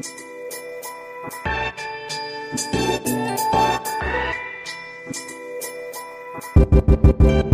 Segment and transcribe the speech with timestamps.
[0.00, 0.18] Thank
[7.22, 7.47] you.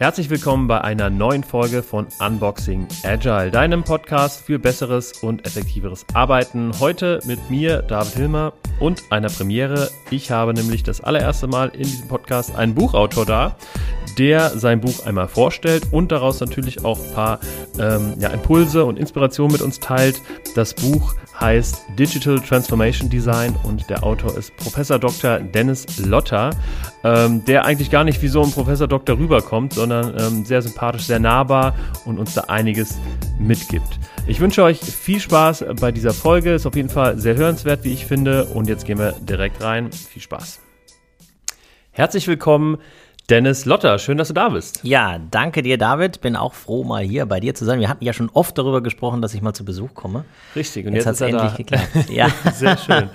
[0.00, 6.06] Herzlich willkommen bei einer neuen Folge von Unboxing Agile, deinem Podcast für besseres und effektiveres
[6.14, 6.72] Arbeiten.
[6.80, 9.90] Heute mit mir, David Hilmer, und einer Premiere.
[10.10, 13.56] Ich habe nämlich das allererste Mal in diesem Podcast einen Buchautor da,
[14.16, 17.40] der sein Buch einmal vorstellt und daraus natürlich auch ein paar
[17.78, 20.22] ähm, ja, Impulse und Inspirationen mit uns teilt.
[20.54, 25.38] Das Buch heißt Digital Transformation Design und der Autor ist Professor Dr.
[25.40, 26.50] Dennis Lotter,
[27.02, 31.04] ähm, der eigentlich gar nicht wie so ein Professor Doktor rüberkommt, sondern ähm, sehr sympathisch,
[31.04, 32.98] sehr nahbar und uns da einiges
[33.38, 33.98] mitgibt.
[34.26, 37.92] Ich wünsche euch viel Spaß bei dieser Folge, ist auf jeden Fall sehr hörenswert, wie
[37.92, 39.90] ich finde und jetzt gehen wir direkt rein.
[39.92, 40.60] Viel Spaß.
[41.92, 42.78] Herzlich willkommen
[43.30, 44.80] Dennis Lotter, schön, dass du da bist.
[44.82, 46.20] Ja, danke dir, David.
[46.20, 47.78] Bin auch froh, mal hier bei dir zu sein.
[47.78, 50.24] Wir hatten ja schon oft darüber gesprochen, dass ich mal zu Besuch komme.
[50.56, 51.56] Richtig, und jetzt, jetzt hat es endlich da.
[51.56, 52.10] geklappt.
[52.10, 52.26] Ja.
[52.52, 53.08] Sehr schön.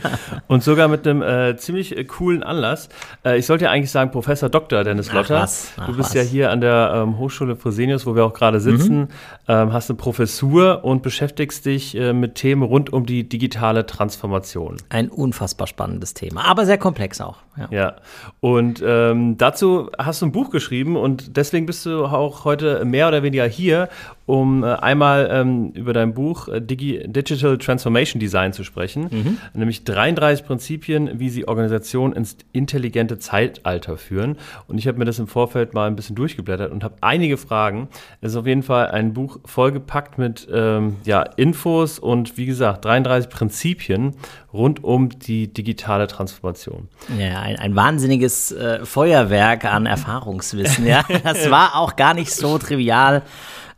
[0.47, 2.87] Und sogar mit einem äh, ziemlich äh, coolen Anlass.
[3.25, 4.85] Äh, ich sollte ja eigentlich sagen, Professor Dr.
[4.85, 5.35] Dennis Lotter.
[5.35, 6.13] Ach, was, ach, du bist was.
[6.13, 9.07] ja hier an der ähm, Hochschule Fresenius, wo wir auch gerade sitzen, mhm.
[9.49, 14.77] ähm, hast eine Professur und beschäftigst dich äh, mit Themen rund um die digitale Transformation.
[14.87, 17.39] Ein unfassbar spannendes Thema, aber sehr komplex auch.
[17.57, 17.95] Ja, ja.
[18.39, 23.07] und ähm, dazu hast du ein Buch geschrieben und deswegen bist du auch heute mehr
[23.07, 23.89] oder weniger hier,
[24.25, 29.37] um äh, einmal ähm, über dein Buch äh, Digi Digital Transformation Design zu sprechen, mhm.
[29.53, 34.37] nämlich 33 Prinzipien, wie sie Organisationen ins intelligente Zeitalter führen.
[34.67, 37.87] Und ich habe mir das im Vorfeld mal ein bisschen durchgeblättert und habe einige Fragen.
[38.21, 42.85] Es ist auf jeden Fall ein Buch vollgepackt mit ähm, ja, Infos und wie gesagt
[42.85, 44.15] 33 Prinzipien
[44.51, 46.87] rund um die digitale Transformation.
[47.19, 50.87] Ja, ein, ein wahnsinniges äh, Feuerwerk an Erfahrungswissen.
[50.87, 53.21] Ja, das war auch gar nicht so trivial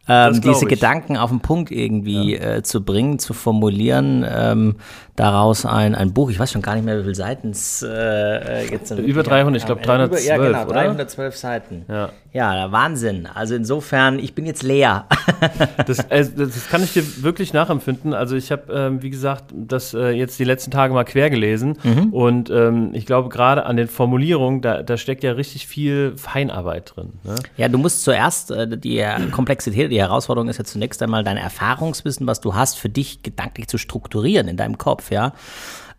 [0.08, 0.70] ähm, diese ich.
[0.70, 2.56] Gedanken auf den Punkt irgendwie ja.
[2.58, 4.76] äh, zu bringen, zu formulieren, ähm,
[5.18, 7.88] daraus ein, ein Buch, ich weiß schon gar nicht mehr, wie viele Seiten es äh,
[7.90, 9.00] äh jetzt sind.
[9.00, 11.32] Über 300, ich glaube 312, über, Ja, genau, 312 oder?
[11.36, 11.86] Seiten.
[11.90, 12.10] Ja.
[12.34, 13.28] ja, Wahnsinn.
[13.34, 15.06] Also insofern, ich bin jetzt leer.
[15.88, 18.14] das, äh, das kann ich dir wirklich nachempfinden.
[18.14, 21.80] Also ich habe, ähm, wie gesagt, das äh, jetzt die letzten Tage mal quer gelesen
[21.84, 22.14] mhm.
[22.14, 26.94] und ähm, ich glaube gerade an den Formulierungen, da, da steckt ja richtig viel Feinarbeit
[26.96, 27.14] drin.
[27.24, 27.34] Ne?
[27.58, 32.28] Ja, du musst zuerst äh, die Komplexität, die Herausforderung ist ja zunächst einmal dein Erfahrungswissen,
[32.28, 35.07] was du hast, für dich gedanklich zu strukturieren in deinem Kopf.
[35.08, 35.34] Kopf, ja.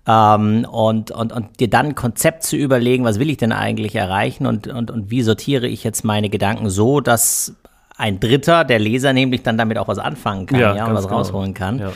[0.07, 3.95] Ähm, und, und, und dir dann ein Konzept zu überlegen, was will ich denn eigentlich
[3.95, 7.55] erreichen und, und, und wie sortiere ich jetzt meine Gedanken so, dass
[7.97, 11.05] ein Dritter, der Leser nämlich dann damit auch was anfangen kann, ja, ja und was
[11.05, 11.19] genau.
[11.19, 11.79] rausholen kann.
[11.79, 11.93] Ja.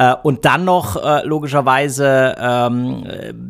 [0.00, 3.04] Äh, und dann noch äh, logischerweise ähm,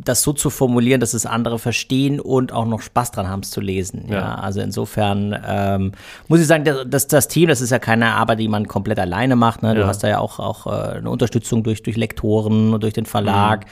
[0.04, 3.50] das so zu formulieren, dass es andere verstehen und auch noch Spaß dran haben, es
[3.50, 4.06] zu lesen.
[4.08, 4.18] Ja.
[4.18, 5.92] ja also insofern ähm,
[6.26, 9.36] muss ich sagen, dass das Team, das ist ja keine Arbeit, die man komplett alleine
[9.36, 9.62] macht.
[9.62, 9.76] Ne?
[9.76, 9.86] Du ja.
[9.86, 13.66] hast da ja auch, auch äh, eine Unterstützung durch, durch Lektoren und durch den Verlag.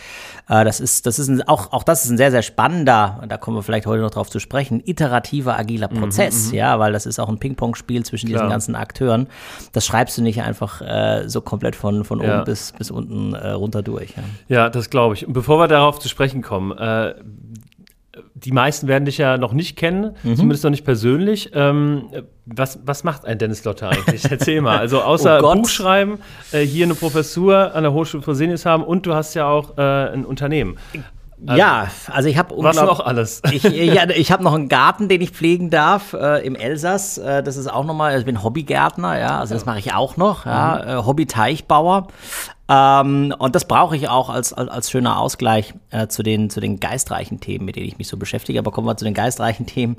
[0.49, 0.55] Mhm.
[0.55, 3.39] Äh, das ist, das ist ein, auch, auch das ist ein sehr, sehr spannender, da
[3.39, 6.93] kommen wir vielleicht heute noch drauf zu sprechen, iterativer, agiler mhm, Prozess, mhm, ja, weil
[6.93, 8.43] das ist auch ein Ping-Pong-Spiel zwischen Klar.
[8.43, 9.27] diesen ganzen Akteuren.
[9.73, 12.37] Das schreibst du nicht einfach äh, so komplett von, von ja.
[12.37, 14.11] oben bis bis, unten äh, runter durch.
[14.17, 15.27] Ja, ja das glaube ich.
[15.27, 17.15] Und bevor wir darauf zu sprechen kommen, äh,
[18.35, 20.37] die meisten werden dich ja noch nicht kennen, mhm.
[20.37, 21.51] zumindest noch nicht persönlich.
[21.55, 22.05] Ähm,
[22.47, 24.25] was, was macht ein Dennis Lotter eigentlich?
[24.31, 24.79] Erzähl mal.
[24.79, 26.19] Also außer oh Buchschreiben,
[26.53, 29.83] äh, hier eine Professur an der Hochschule Fresenius haben und du hast ja auch äh,
[29.83, 30.77] ein Unternehmen.
[31.47, 33.43] Also, ja, also ich habe Was noch alles?
[33.53, 37.19] ich ja, ich habe noch einen Garten, den ich pflegen darf äh, im Elsass.
[37.19, 40.17] Äh, das ist auch nochmal, also ich bin Hobbygärtner, ja, also das mache ich auch
[40.17, 40.91] noch, ja, mhm.
[40.91, 42.09] äh, Hobby-Teichbauer.
[42.69, 46.61] Ähm, und das brauche ich auch als, als, als schöner Ausgleich äh, zu, den, zu
[46.61, 48.59] den geistreichen Themen, mit denen ich mich so beschäftige.
[48.59, 49.97] Aber kommen wir zu den geistreichen Themen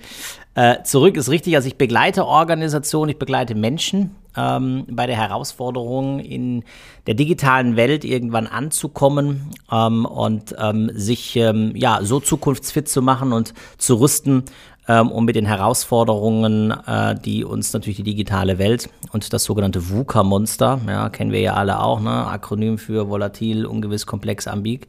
[0.54, 1.18] äh, zurück.
[1.18, 6.64] Ist richtig, also ich begleite Organisationen, ich begleite Menschen ähm, bei der Herausforderung, in
[7.08, 13.34] der digitalen Welt irgendwann anzukommen ähm, und ähm, sich ähm, ja, so zukunftsfit zu machen
[13.34, 14.44] und zu rüsten,
[14.90, 19.92] ähm, um mit den Herausforderungen, äh, die uns natürlich die digitale Welt und das sogenannte
[19.92, 22.26] VUCA-Monster, ja, kennen wir ja alle auch, ne?
[22.26, 24.88] Akronym für volatil, ungewiss, komplex, ambig,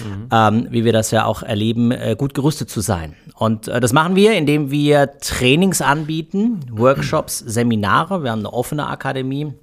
[0.00, 0.28] mhm.
[0.30, 3.14] ähm, wie wir das ja auch erleben, äh, gut gerüstet zu sein.
[3.36, 8.22] Und äh, das machen wir, indem wir Trainings anbieten, Workshops, Seminare.
[8.22, 9.54] Wir haben eine offene Akademie,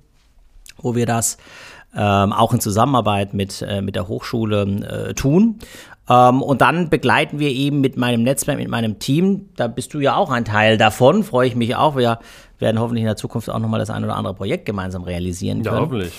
[0.81, 1.37] wo wir das
[1.95, 5.59] ähm, auch in Zusammenarbeit mit, äh, mit der Hochschule äh, tun.
[6.09, 9.49] Ähm, und dann begleiten wir eben mit meinem Netzwerk, mit meinem Team.
[9.55, 11.95] Da bist du ja auch ein Teil davon, freue ich mich auch.
[11.95, 12.19] Wir
[12.59, 15.75] werden hoffentlich in der Zukunft auch nochmal das ein oder andere Projekt gemeinsam realisieren können.
[15.75, 16.13] Ja, hoffentlich.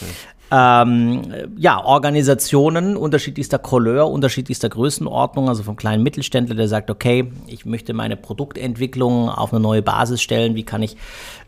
[0.49, 1.23] Ähm,
[1.57, 7.95] ja, Organisationen unterschiedlichster Couleur, unterschiedlichster Größenordnung, also vom kleinen Mittelständler, der sagt, okay, ich möchte
[7.95, 10.97] meine Produktentwicklung auf eine neue Basis stellen, wie kann ich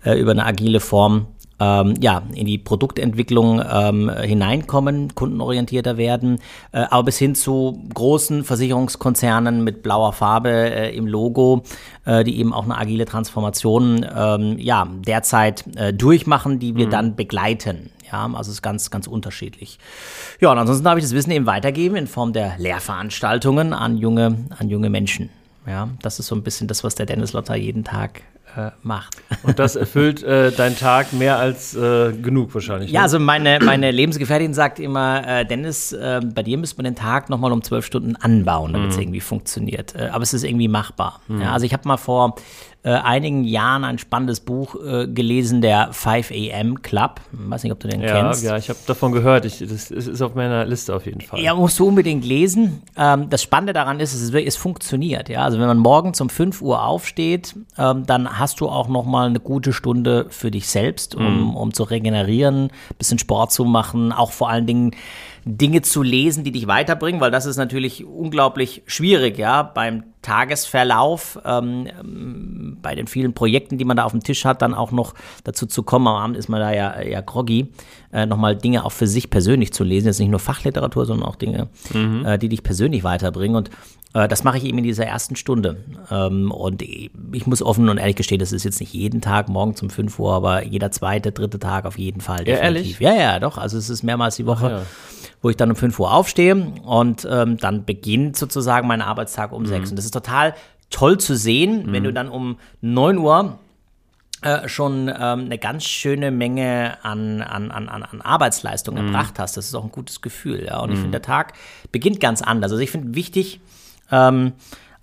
[0.04, 1.26] äh, über eine agile Form
[1.60, 6.38] ähm, ja, in die Produktentwicklung ähm, hineinkommen, kundenorientierter werden,
[6.72, 11.62] äh, aber bis hin zu großen Versicherungskonzernen mit blauer Farbe äh, im Logo,
[12.04, 16.90] äh, die eben auch eine agile Transformation ähm, ja, derzeit äh, durchmachen, die wir mhm.
[16.90, 17.90] dann begleiten.
[18.10, 19.78] Ja, also es ist ganz, ganz unterschiedlich.
[20.40, 24.46] Ja, und ansonsten habe ich das Wissen eben weitergeben in Form der Lehrveranstaltungen an junge,
[24.58, 25.28] an junge Menschen.
[25.66, 28.22] Ja, das ist so ein bisschen das, was der Dennis Lotter jeden Tag
[28.58, 29.16] äh, macht.
[29.42, 32.90] Und das erfüllt äh, deinen Tag mehr als äh, genug wahrscheinlich.
[32.90, 33.04] Ja, ne?
[33.04, 37.30] also meine, meine Lebensgefährtin sagt immer, äh, Dennis, äh, bei dir müsste man den Tag
[37.30, 39.02] nochmal um zwölf Stunden anbauen, damit es mhm.
[39.02, 39.94] irgendwie funktioniert.
[39.94, 41.20] Äh, aber es ist irgendwie machbar.
[41.28, 41.42] Mhm.
[41.42, 42.34] Ja, also ich habe mal vor
[42.88, 47.20] äh, einigen Jahren ein spannendes Buch äh, gelesen, der 5 AM Club.
[47.32, 48.42] Ich weiß nicht, ob du den ja, kennst.
[48.42, 49.44] Ja, ich habe davon gehört.
[49.44, 51.38] Ich, das ist auf meiner Liste auf jeden Fall.
[51.38, 52.80] Ja, musst du unbedingt lesen.
[52.96, 55.28] Ähm, das Spannende daran ist, es, es funktioniert.
[55.28, 55.44] Ja?
[55.44, 59.26] Also wenn man morgens um 5 Uhr aufsteht, ähm, dann hast du auch noch mal
[59.26, 61.56] eine gute Stunde für dich selbst, um, mhm.
[61.56, 64.92] um zu regenerieren, ein bisschen Sport zu machen, auch vor allen Dingen
[65.44, 71.38] Dinge zu lesen, die dich weiterbringen, weil das ist natürlich unglaublich schwierig, ja, beim Tagesverlauf,
[71.46, 75.14] ähm, bei den vielen Projekten, die man da auf dem Tisch hat, dann auch noch
[75.44, 77.68] dazu zu kommen, am Abend ist man da ja, ja groggy,
[78.12, 81.36] äh, nochmal Dinge auch für sich persönlich zu lesen, jetzt nicht nur Fachliteratur, sondern auch
[81.36, 82.26] Dinge, mhm.
[82.26, 83.70] äh, die dich persönlich weiterbringen und
[84.12, 85.78] äh, das mache ich eben in dieser ersten Stunde.
[86.10, 89.74] Ähm, und ich muss offen und ehrlich gestehen, das ist jetzt nicht jeden Tag morgen
[89.80, 92.44] um 5 Uhr, aber jeder zweite, dritte Tag auf jeden Fall.
[92.44, 93.00] Definitiv.
[93.00, 93.20] Ja, ehrlich?
[93.22, 93.56] Ja, ja, doch.
[93.56, 94.66] Also es ist mehrmals die Woche.
[94.66, 94.86] Ach, ja
[95.42, 96.54] wo ich dann um 5 Uhr aufstehe
[96.84, 99.66] und ähm, dann beginnt sozusagen mein Arbeitstag um mhm.
[99.66, 99.90] 6.
[99.90, 100.54] Und das ist total
[100.90, 101.92] toll zu sehen, mhm.
[101.92, 103.58] wenn du dann um 9 Uhr
[104.42, 109.06] äh, schon ähm, eine ganz schöne Menge an, an, an, an Arbeitsleistung mhm.
[109.06, 109.56] erbracht hast.
[109.56, 110.64] Das ist auch ein gutes Gefühl.
[110.64, 110.78] Ja?
[110.78, 111.02] Und ich mhm.
[111.02, 111.54] finde, der Tag
[111.90, 112.70] beginnt ganz anders.
[112.70, 113.60] Also ich finde wichtig,
[114.12, 114.52] ähm,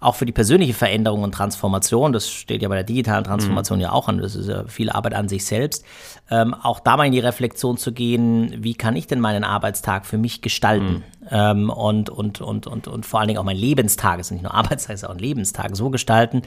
[0.05, 3.83] auch für die persönliche Veränderung und Transformation, das steht ja bei der digitalen Transformation mhm.
[3.83, 5.83] ja auch an, das ist ja viel Arbeit an sich selbst,
[6.29, 10.05] ähm, auch da mal in die Reflexion zu gehen, wie kann ich denn meinen Arbeitstag
[10.05, 11.03] für mich gestalten?
[11.21, 11.24] Mhm.
[11.31, 14.43] Ähm, und, und, und, und, und vor allen Dingen auch mein Lebenstag, es ist nicht
[14.43, 16.41] nur Arbeitstag, es ist auch ein Lebenstag, so gestalten,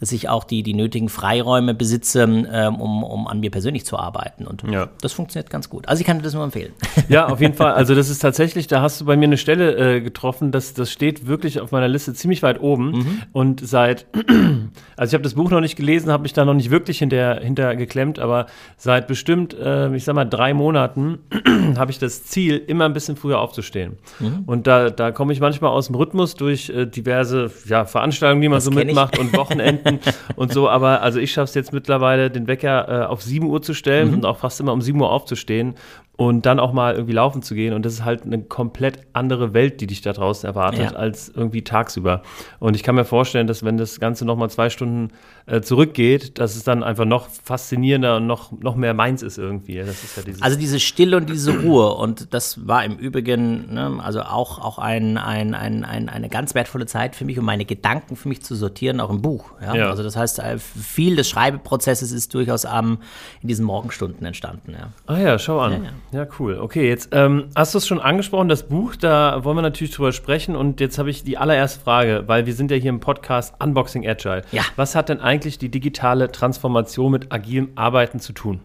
[0.00, 3.98] dass ich auch die, die nötigen Freiräume besitze, ähm, um, um an mir persönlich zu
[3.98, 4.46] arbeiten.
[4.46, 4.88] Und ja.
[5.00, 5.88] das funktioniert ganz gut.
[5.88, 6.72] Also ich kann dir das nur empfehlen.
[7.08, 7.72] Ja, auf jeden Fall.
[7.74, 10.90] Also das ist tatsächlich, da hast du bei mir eine Stelle äh, getroffen, das, das
[10.90, 12.90] steht wirklich auf meiner Liste ziemlich weit oben.
[12.92, 13.22] Mhm.
[13.32, 14.06] Und seit,
[14.96, 17.40] also ich habe das Buch noch nicht gelesen, habe mich da noch nicht wirklich hinter,
[17.40, 18.46] hinter geklemmt, aber
[18.76, 21.18] seit bestimmt, äh, ich sag mal, drei Monaten
[21.76, 23.98] habe ich das Ziel, immer ein bisschen früher aufzustehen.
[24.22, 24.44] Mhm.
[24.46, 28.48] Und da, da komme ich manchmal aus dem Rhythmus durch äh, diverse ja, Veranstaltungen, die
[28.48, 29.20] man das so mitmacht ich.
[29.20, 30.00] und Wochenenden
[30.36, 30.68] und so.
[30.68, 34.08] Aber also ich schaffe es jetzt mittlerweile, den Wecker äh, auf 7 Uhr zu stellen
[34.08, 34.14] mhm.
[34.14, 35.74] und auch fast immer um 7 Uhr aufzustehen
[36.16, 37.72] und dann auch mal irgendwie laufen zu gehen.
[37.72, 40.96] Und das ist halt eine komplett andere Welt, die dich da draußen erwartet, ja.
[40.96, 42.22] als irgendwie tagsüber.
[42.60, 45.08] Und ich kann mir vorstellen, dass wenn das Ganze nochmal zwei Stunden
[45.46, 49.78] äh, zurückgeht, dass es dann einfach noch faszinierender und noch, noch mehr meins ist irgendwie.
[49.78, 51.94] Ist ja also diese Stille und diese Ruhe.
[51.94, 56.54] Und das war im Übrigen, ne, also auch, auch ein, ein, ein, ein, eine ganz
[56.54, 59.52] wertvolle Zeit für mich, um meine Gedanken für mich zu sortieren, auch im Buch.
[59.62, 59.72] Ja?
[59.88, 62.98] Also das heißt, äh, viel des Schreibeprozesses ist durchaus am,
[63.40, 64.76] in diesen Morgenstunden entstanden.
[65.06, 65.88] Ah ja, schau an.
[66.12, 66.58] Ja, cool.
[66.58, 70.12] Okay, jetzt ähm, hast du es schon angesprochen, das Buch, da wollen wir natürlich drüber
[70.12, 70.56] sprechen.
[70.56, 74.06] Und jetzt habe ich die allererste Frage, weil wir sind ja hier im Podcast Unboxing
[74.06, 74.42] Agile.
[74.52, 74.62] Ja.
[74.76, 78.60] Was hat denn eigentlich die digitale Transformation mit agilem Arbeiten zu tun?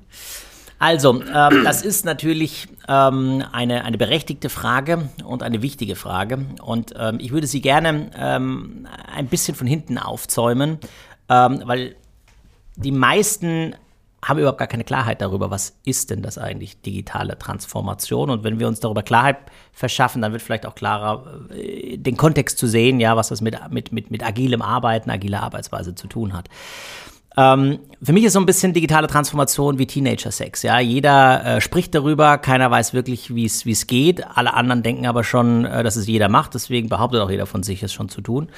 [0.78, 6.40] Also, ähm, das ist natürlich ähm, eine, eine berechtigte Frage und eine wichtige Frage.
[6.62, 10.80] Und ähm, ich würde sie gerne ähm, ein bisschen von hinten aufzäumen,
[11.30, 11.96] ähm, weil
[12.76, 13.74] die meisten
[14.24, 18.30] haben überhaupt gar keine Klarheit darüber, was ist denn das eigentlich digitale Transformation.
[18.30, 19.38] Und wenn wir uns darüber Klarheit
[19.72, 23.58] verschaffen, dann wird vielleicht auch klarer, äh, den Kontext zu sehen, ja, was das mit,
[23.70, 26.50] mit, mit, mit agilem Arbeiten, agiler Arbeitsweise zu tun hat.
[27.38, 30.64] Ähm, für mich ist so ein bisschen digitale Transformation wie Teenager-Sex.
[30.64, 34.26] Ja, jeder äh, spricht darüber, keiner weiß wirklich, wie es wie es geht.
[34.36, 36.56] Alle anderen denken aber schon, äh, dass es jeder macht.
[36.56, 38.50] Deswegen behauptet auch jeder von sich, es schon zu tun.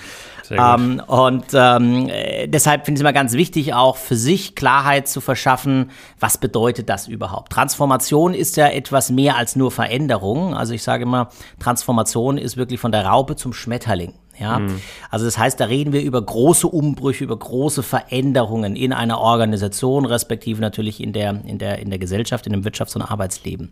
[0.50, 5.07] Ähm, und ähm, äh, deshalb finde ich es immer ganz wichtig, auch für sich Klarheit
[5.07, 7.51] zu verschaffen, was bedeutet das überhaupt?
[7.51, 10.55] Transformation ist ja etwas mehr als nur Veränderung.
[10.55, 14.13] Also ich sage immer, Transformation ist wirklich von der Raupe zum Schmetterling.
[14.39, 14.79] Ja, mhm.
[15.10, 20.05] also das heißt, da reden wir über große Umbrüche, über große Veränderungen in einer Organisation,
[20.05, 23.72] respektive natürlich in der, in der, in der Gesellschaft, in dem Wirtschafts- und Arbeitsleben.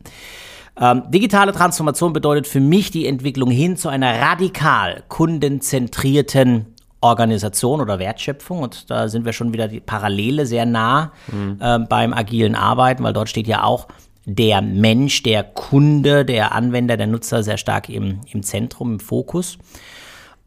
[0.79, 6.67] Ähm, digitale Transformation bedeutet für mich die Entwicklung hin zu einer radikal kundenzentrierten
[7.01, 8.59] Organisation oder Wertschöpfung.
[8.59, 11.57] Und da sind wir schon wieder die Parallele sehr nah mhm.
[11.59, 13.88] äh, beim agilen Arbeiten, weil dort steht ja auch
[14.25, 19.57] der Mensch, der Kunde, der Anwender, der Nutzer sehr stark im, im Zentrum, im Fokus.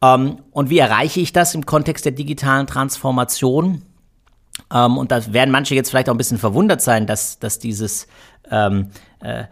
[0.03, 3.83] Ähm, und wie erreiche ich das im Kontext der digitalen Transformation?
[4.73, 8.07] Ähm, und da werden manche jetzt vielleicht auch ein bisschen verwundert sein, dass, dass dieses
[8.51, 8.91] ähm,
[9.21, 9.45] äh,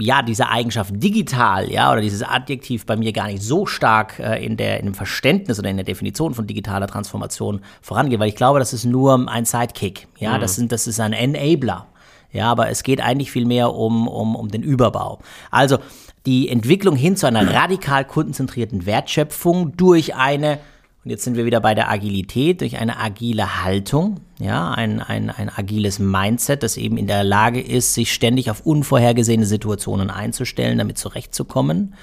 [0.00, 4.44] ja, diese Eigenschaft digital, ja, oder dieses Adjektiv bei mir gar nicht so stark äh,
[4.44, 8.36] in, der, in dem Verständnis oder in der Definition von digitaler Transformation vorangeht, weil ich
[8.36, 10.40] glaube, das ist nur ein Sidekick, ja, mhm.
[10.40, 11.86] das, sind, das ist ein Enabler,
[12.32, 15.20] ja, aber es geht eigentlich viel mehr um, um, um den Überbau.
[15.50, 15.78] Also
[16.26, 20.58] die Entwicklung hin zu einer radikal kundenzentrierten Wertschöpfung durch eine
[21.04, 25.28] und jetzt sind wir wieder bei der Agilität durch eine agile Haltung, ja, ein, ein,
[25.28, 30.78] ein agiles Mindset, das eben in der Lage ist, sich ständig auf unvorhergesehene Situationen einzustellen,
[30.78, 31.94] damit zurechtzukommen.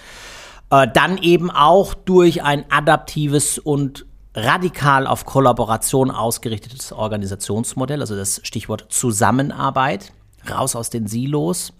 [0.69, 8.39] Äh, dann eben auch durch ein adaptives und radikal auf Kollaboration ausgerichtetes Organisationsmodell, also das
[8.43, 10.13] Stichwort Zusammenarbeit,
[10.47, 11.73] raus aus den Silos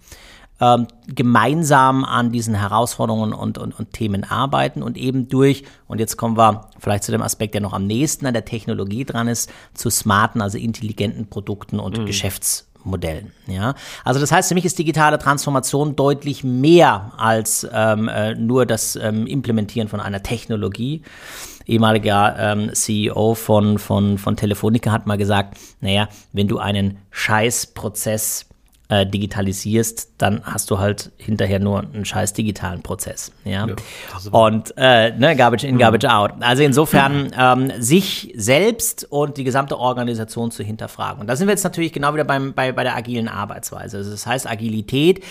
[0.62, 6.16] ähm, gemeinsam an diesen Herausforderungen und, und, und Themen arbeiten und eben durch, und jetzt
[6.16, 9.50] kommen wir vielleicht zu dem Aspekt, der noch am nächsten an der Technologie dran ist,
[9.74, 12.06] zu smarten, also intelligenten Produkten und mhm.
[12.06, 13.32] Geschäftsmodellen.
[13.48, 18.64] Ja, also das heißt, für mich ist digitale Transformation deutlich mehr als ähm, äh, nur
[18.64, 21.02] das ähm, Implementieren von einer Technologie.
[21.66, 28.46] Ehemaliger ähm, CEO von, von, von Telefonica hat mal gesagt, naja, wenn du einen Scheißprozess
[28.92, 33.32] äh, digitalisierst, dann hast du halt hinterher nur einen scheiß digitalen Prozess.
[33.42, 33.66] Ja.
[33.66, 33.74] ja
[34.30, 36.10] und äh, ne, Garbage in, Garbage mhm.
[36.10, 36.32] out.
[36.40, 41.22] Also insofern ähm, sich selbst und die gesamte Organisation zu hinterfragen.
[41.22, 43.96] Und da sind wir jetzt natürlich genau wieder beim, bei, bei der agilen Arbeitsweise.
[43.96, 45.24] Also das heißt, Agilität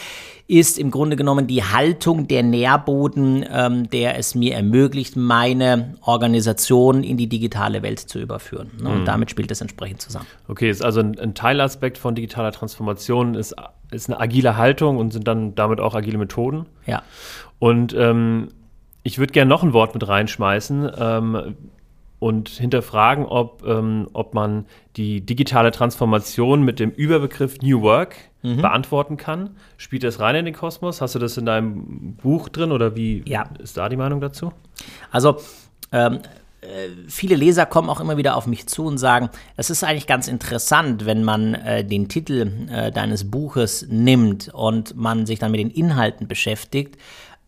[0.51, 7.05] ist im Grunde genommen die Haltung der Nährboden, ähm, der es mir ermöglicht, meine Organisation
[7.05, 8.69] in die digitale Welt zu überführen.
[8.81, 8.89] Ne?
[8.89, 9.05] Und mhm.
[9.05, 10.25] damit spielt es entsprechend zusammen.
[10.49, 13.55] Okay, ist also ein, ein, Teilaspekt von digitaler Transformation ist,
[13.91, 16.65] ist eine agile Haltung und sind dann damit auch agile Methoden.
[16.85, 17.01] Ja.
[17.59, 18.49] Und ähm,
[19.03, 20.91] ich würde gerne noch ein Wort mit reinschmeißen.
[20.99, 21.55] Ähm,
[22.21, 28.61] und hinterfragen, ob, ähm, ob man die digitale Transformation mit dem Überbegriff New Work mhm.
[28.61, 29.55] beantworten kann.
[29.77, 31.01] Spielt das rein in den Kosmos?
[31.01, 33.45] Hast du das in deinem Buch drin oder wie ja.
[33.57, 34.53] ist da die Meinung dazu?
[35.09, 35.37] Also
[35.91, 36.19] ähm,
[36.61, 40.05] äh, viele Leser kommen auch immer wieder auf mich zu und sagen, es ist eigentlich
[40.05, 45.49] ganz interessant, wenn man äh, den Titel äh, deines Buches nimmt und man sich dann
[45.49, 46.99] mit den Inhalten beschäftigt,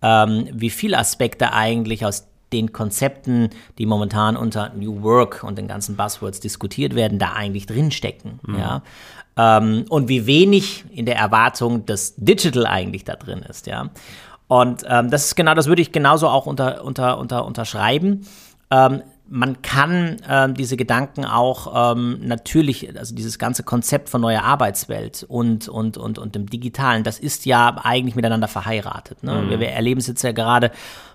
[0.02, 5.68] ähm, wie viele Aspekte eigentlich aus den Konzepten, die momentan unter New Work und den
[5.68, 8.40] ganzen Buzzwords diskutiert werden, da eigentlich drinstecken.
[8.46, 8.58] Mhm.
[8.58, 8.82] Ja?
[9.36, 13.68] Ähm, und wie wenig in der Erwartung das Digital eigentlich da drin ist.
[13.68, 13.90] Ja?
[14.48, 18.28] Und ähm, das ist genau, das würde ich genauso auch unter, unter, unter, unterschreiben.
[18.70, 24.44] Ähm, man kann äh, diese Gedanken auch ähm, natürlich, also dieses ganze Konzept von neuer
[24.44, 29.24] Arbeitswelt und, und, und, und dem Digitalen, das ist ja eigentlich miteinander verheiratet.
[29.24, 29.34] Ne?
[29.34, 29.50] Mhm.
[29.50, 30.72] Wir, wir erleben es jetzt ja gerade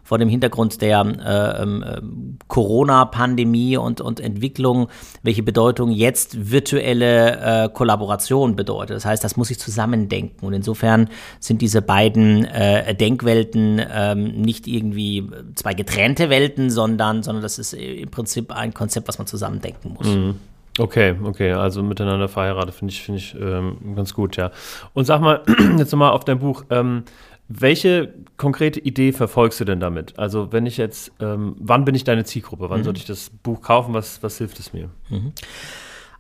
[0.09, 2.01] vor dem Hintergrund der äh, ähm, äh,
[2.49, 4.89] Corona-Pandemie und, und Entwicklung,
[5.23, 8.97] welche Bedeutung jetzt virtuelle äh, Kollaboration bedeutet.
[8.97, 10.47] Das heißt, das muss ich zusammendenken.
[10.47, 11.11] Und insofern
[11.41, 17.75] sind diese beiden äh, Denkwelten ähm, nicht irgendwie zwei getrennte Welten, sondern, sondern das ist
[17.75, 20.07] im Prinzip ein Konzept, was man zusammendenken muss.
[20.07, 20.37] Mhm.
[20.79, 24.53] Okay, okay, also miteinander verheiratet finde ich, finde ich ähm, ganz gut, ja.
[24.95, 25.43] Und sag mal,
[25.77, 27.03] jetzt nochmal auf dein Buch, ähm,
[27.49, 30.19] welche konkrete Idee verfolgst du denn damit?
[30.19, 32.69] Also wenn ich jetzt, ähm, wann bin ich deine Zielgruppe?
[32.69, 32.85] Wann mhm.
[32.85, 33.95] sollte ich das Buch kaufen?
[33.95, 34.91] Was, was hilft es mir?
[35.09, 35.33] Mhm.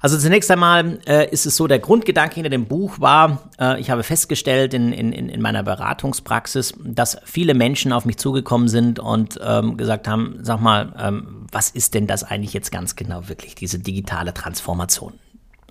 [0.00, 3.90] Also zunächst einmal äh, ist es so, der Grundgedanke hinter dem Buch war, äh, ich
[3.90, 9.40] habe festgestellt in, in, in meiner Beratungspraxis, dass viele Menschen auf mich zugekommen sind und
[9.42, 13.56] ähm, gesagt haben, sag mal, ähm, was ist denn das eigentlich jetzt ganz genau wirklich,
[13.56, 15.14] diese digitale Transformation?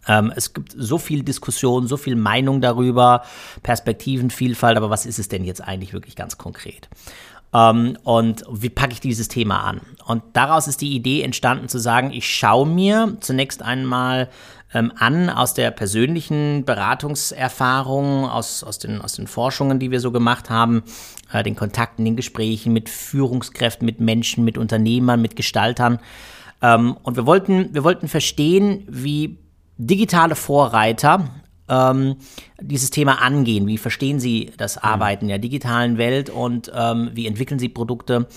[0.08, 3.24] Ähm, es gibt so viel Diskussion, so viel Meinung darüber,
[3.64, 6.90] Perspektivenvielfalt, aber was ist es denn jetzt eigentlich wirklich ganz konkret?
[7.54, 9.82] Ähm, und wie packe ich dieses Thema an?
[10.06, 14.30] Und daraus ist die Idee entstanden zu sagen, ich schaue mir zunächst einmal
[14.74, 20.12] ähm, an aus der persönlichen Beratungserfahrung, aus, aus, den, aus den Forschungen, die wir so
[20.12, 20.84] gemacht haben,
[21.32, 26.00] äh, den Kontakten, den Gesprächen mit Führungskräften, mit Menschen, mit Unternehmern, mit Gestaltern.
[26.62, 29.38] Ähm, und wir wollten, wir wollten verstehen, wie
[29.78, 31.30] digitale Vorreiter
[31.70, 32.18] ähm,
[32.60, 33.68] dieses Thema angehen?
[33.68, 34.82] Wie verstehen Sie das mhm.
[34.84, 38.28] Arbeiten in der digitalen Welt und ähm, wie entwickeln Sie Produkte?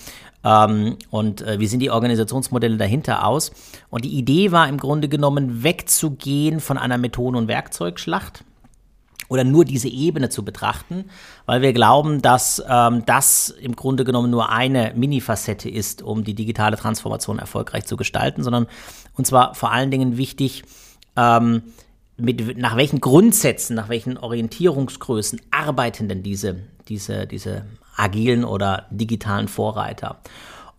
[0.43, 3.51] Ähm, und äh, wie sehen die Organisationsmodelle dahinter aus?
[3.89, 8.43] Und die Idee war im Grunde genommen, wegzugehen von einer Methoden- und Werkzeugschlacht
[9.31, 11.05] oder nur diese Ebene zu betrachten,
[11.45, 16.33] weil wir glauben, dass ähm, das im Grunde genommen nur eine Mini-Facette ist, um die
[16.33, 18.67] digitale Transformation erfolgreich zu gestalten, sondern
[19.15, 20.63] uns war vor allen Dingen wichtig,
[21.15, 21.63] ähm,
[22.17, 27.65] mit, nach welchen Grundsätzen, nach welchen Orientierungsgrößen arbeiten denn diese, diese, diese
[27.95, 30.21] agilen oder digitalen Vorreiter?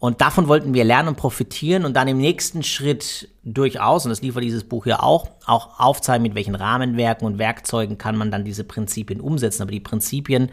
[0.02, 4.20] Und davon wollten wir lernen und profitieren und dann im nächsten Schritt durchaus, und das
[4.20, 8.44] liefert dieses Buch ja auch, auch aufzeigen, mit welchen Rahmenwerken und Werkzeugen kann man dann
[8.44, 9.62] diese Prinzipien umsetzen.
[9.62, 10.50] Aber die Prinzipien,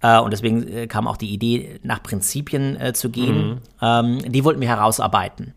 [0.00, 3.60] äh, und deswegen äh, kam auch die Idee, nach Prinzipien äh, zu gehen, mhm.
[3.82, 5.54] ähm, die wollten wir herausarbeiten.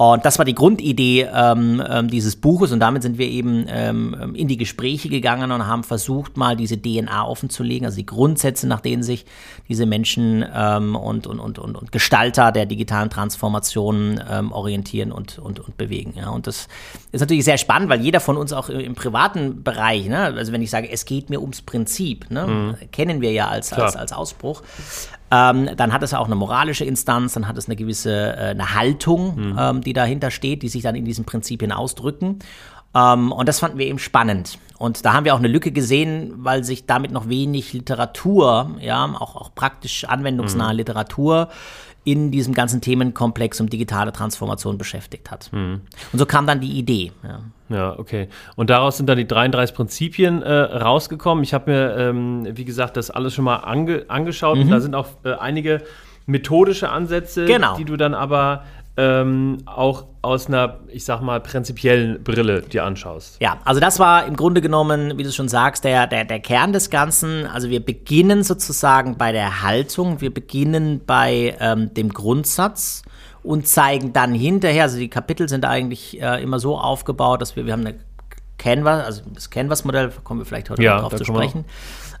[0.00, 4.34] Und das war die Grundidee ähm, ähm, dieses Buches und damit sind wir eben ähm,
[4.34, 8.80] in die Gespräche gegangen und haben versucht, mal diese DNA offenzulegen, also die Grundsätze, nach
[8.80, 9.26] denen sich
[9.68, 15.38] diese Menschen ähm, und, und, und, und, und Gestalter der digitalen Transformation ähm, orientieren und,
[15.38, 16.14] und, und bewegen.
[16.16, 16.30] Ja.
[16.30, 16.68] Und das
[17.12, 20.62] ist natürlich sehr spannend, weil jeder von uns auch im privaten Bereich, ne, also wenn
[20.62, 22.90] ich sage, es geht mir ums Prinzip, ne, mhm.
[22.90, 24.62] kennen wir ja als, als, als Ausbruch.
[25.30, 28.74] Ähm, dann hat es auch eine moralische Instanz, dann hat es eine gewisse äh, eine
[28.74, 29.58] Haltung, mhm.
[29.58, 32.40] ähm, die dahinter steht, die sich dann in diesen Prinzipien ausdrücken.
[32.94, 34.58] Ähm, und das fanden wir eben spannend.
[34.78, 39.04] Und da haben wir auch eine Lücke gesehen, weil sich damit noch wenig Literatur, ja,
[39.04, 40.78] auch, auch praktisch anwendungsnahe mhm.
[40.78, 41.48] Literatur
[42.04, 45.52] in diesem ganzen Themenkomplex um digitale Transformation beschäftigt hat.
[45.52, 45.82] Mhm.
[46.12, 47.12] Und so kam dann die Idee.
[47.22, 47.40] Ja.
[47.68, 48.28] Ja, okay.
[48.56, 51.44] Und daraus sind dann die 33 Prinzipien äh, rausgekommen.
[51.44, 54.62] Ich habe mir, ähm, wie gesagt, das alles schon mal ange angeschaut mhm.
[54.64, 55.82] und da sind auch äh, einige
[56.26, 57.76] methodische Ansätze, genau.
[57.76, 58.64] die du dann aber
[59.00, 63.40] ähm, auch aus einer, ich sag mal, prinzipiellen Brille dir anschaust.
[63.40, 66.74] Ja, also das war im Grunde genommen, wie du schon sagst, der, der, der Kern
[66.74, 67.46] des Ganzen.
[67.46, 73.02] Also wir beginnen sozusagen bei der Haltung, wir beginnen bei ähm, dem Grundsatz
[73.42, 77.64] und zeigen dann hinterher, also die Kapitel sind eigentlich äh, immer so aufgebaut, dass wir,
[77.64, 77.94] wir haben eine
[78.58, 81.64] Canvas, also das Canvas-Modell, kommen wir vielleicht heute ja, drauf zu sprechen,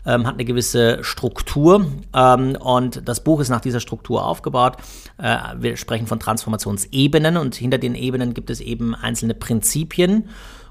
[0.06, 4.76] ähm, hat eine gewisse Struktur ähm, und das Buch ist nach dieser Struktur aufgebaut.
[5.18, 10.28] Äh, wir sprechen von Transformationsebenen und hinter den Ebenen gibt es eben einzelne Prinzipien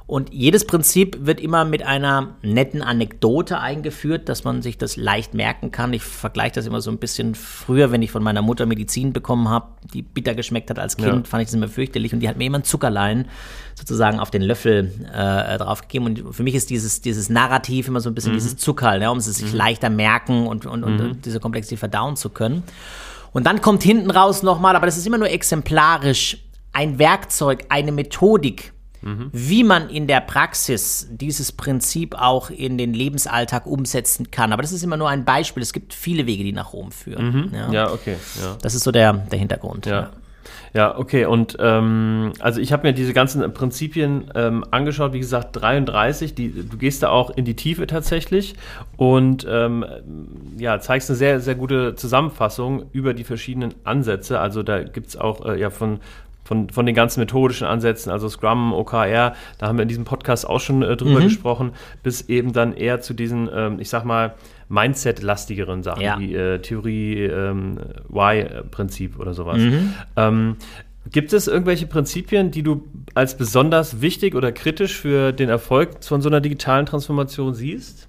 [0.10, 5.36] und jedes Prinzip wird immer mit einer netten Anekdote eingeführt, dass man sich das leicht
[5.36, 5.94] merken kann.
[5.94, 9.50] Ich vergleiche das immer so ein bisschen früher, wenn ich von meiner Mutter Medizin bekommen
[9.50, 11.24] habe, die bitter geschmeckt hat als Kind, ja.
[11.26, 12.12] fand ich das immer fürchterlich.
[12.12, 13.28] Und die hat mir immer ein Zuckerlein
[13.76, 16.08] sozusagen auf den Löffel äh, draufgegeben.
[16.08, 18.38] Und für mich ist dieses, dieses Narrativ immer so ein bisschen mhm.
[18.38, 19.60] dieses Zuckerl, ja, um es sich mhm.
[19.60, 21.22] leichter merken und, und, und mhm.
[21.22, 22.64] diese Komplexität verdauen zu können.
[23.32, 26.40] Und dann kommt hinten raus nochmal, aber das ist immer nur exemplarisch,
[26.74, 29.30] ein Werkzeug, eine Methodik, Mhm.
[29.32, 34.54] Wie man in der Praxis dieses Prinzip auch in den Lebensalltag umsetzen kann.
[34.54, 35.64] Aber das ist immer nur ein Beispiel.
[35.64, 37.26] Es gibt viele Wege, die nach Rom führen.
[37.26, 37.54] Mhm.
[37.54, 37.72] Ja.
[37.72, 37.92] ja.
[37.92, 38.16] okay.
[38.42, 38.58] Ja.
[38.62, 39.86] Das ist so der, der Hintergrund.
[39.86, 40.02] Ja.
[40.02, 40.10] ja.
[40.74, 41.26] Ja, okay.
[41.26, 46.36] Und ähm, also ich habe mir diese ganzen Prinzipien ähm, angeschaut, wie gesagt, 33.
[46.36, 48.56] Die, du gehst da auch in die Tiefe tatsächlich
[48.98, 49.86] und ähm,
[50.58, 54.40] ja, zeigst eine sehr, sehr gute Zusammenfassung über die verschiedenen Ansätze.
[54.40, 56.00] Also da gibt es auch äh, ja von
[56.50, 60.50] von, von den ganzen methodischen Ansätzen, also Scrum, OKR, da haben wir in diesem Podcast
[60.50, 61.26] auch schon äh, drüber mhm.
[61.26, 64.34] gesprochen, bis eben dann eher zu diesen, ähm, ich sag mal,
[64.68, 66.18] Mindset-lastigeren Sachen, ja.
[66.18, 67.78] wie äh, Theorie ähm,
[68.12, 69.60] Y-Prinzip oder sowas.
[69.60, 69.94] Mhm.
[70.16, 70.56] Ähm,
[71.12, 72.84] Gibt es irgendwelche Prinzipien, die du
[73.14, 78.08] als besonders wichtig oder kritisch für den Erfolg von so einer digitalen Transformation siehst?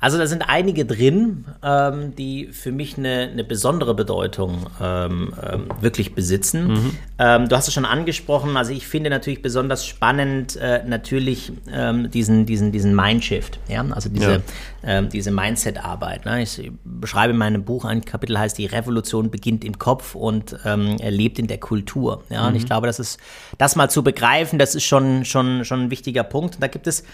[0.00, 5.66] Also da sind einige drin, ähm, die für mich eine, eine besondere Bedeutung ähm, ähm,
[5.82, 6.68] wirklich besitzen.
[6.68, 6.96] Mhm.
[7.18, 12.10] Ähm, du hast es schon angesprochen, also ich finde natürlich besonders spannend äh, natürlich ähm,
[12.10, 13.84] diesen, diesen, diesen Mindshift, ja?
[13.90, 14.40] also diese, ja.
[14.82, 16.24] Ähm, diese Mindset-Arbeit.
[16.24, 16.42] Ne?
[16.42, 20.96] Ich beschreibe in meinem Buch, ein Kapitel heißt, die Revolution beginnt im Kopf und ähm,
[20.96, 22.24] lebt in der Kultur.
[22.30, 22.42] Ja?
[22.42, 22.48] Mhm.
[22.48, 22.68] Und ich mhm.
[22.68, 23.20] glaube, das ist,
[23.58, 26.54] das mal zu begreifen, das ist schon, schon, schon ein wichtiger Punkt.
[26.54, 27.04] Und da gibt es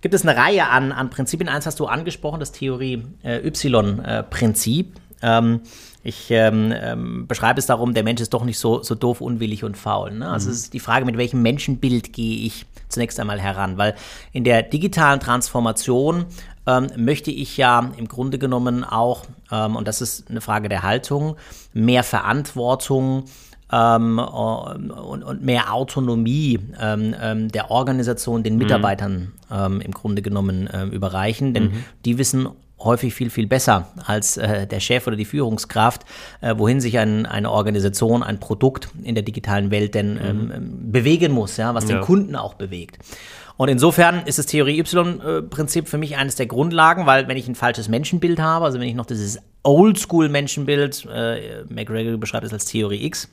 [0.00, 1.48] gibt es eine Reihe an, an Prinzipien.
[1.48, 4.94] Eins hast du angesprochen, das Theorie äh, Y-Prinzip.
[5.22, 5.60] Ähm,
[6.02, 9.64] ich ähm, ähm, beschreibe es darum, der Mensch ist doch nicht so, so doof, unwillig
[9.64, 10.12] und faul.
[10.12, 10.28] Ne?
[10.28, 10.52] Also mhm.
[10.52, 13.76] es ist die Frage, mit welchem Menschenbild gehe ich zunächst einmal heran.
[13.76, 13.94] Weil
[14.32, 16.24] in der digitalen Transformation
[16.66, 20.82] ähm, möchte ich ja im Grunde genommen auch, ähm, und das ist eine Frage der
[20.82, 21.36] Haltung,
[21.74, 23.24] mehr Verantwortung,
[23.72, 28.58] ähm, und, und, mehr Autonomie ähm, ähm, der Organisation den mhm.
[28.60, 29.80] Mitarbeitern mhm.
[29.80, 31.84] im Grunde genommen äh, überreichen, denn mhm.
[32.04, 32.48] die wissen
[32.82, 36.04] häufig viel, viel besser als äh, der Chef oder die Führungskraft,
[36.40, 40.20] äh, wohin sich ein, eine Organisation, ein Produkt in der digitalen Welt denn mhm.
[40.20, 41.96] ähm, ähm bewegen muss, ja, was ja.
[41.96, 42.98] den Kunden auch bewegt.
[43.56, 47.54] Und insofern ist das Theorie Y-Prinzip für mich eines der Grundlagen, weil wenn ich ein
[47.54, 53.04] falsches Menschenbild habe, also wenn ich noch dieses Oldschool-Menschenbild, äh, McGregor beschreibt es als Theorie
[53.04, 53.28] X,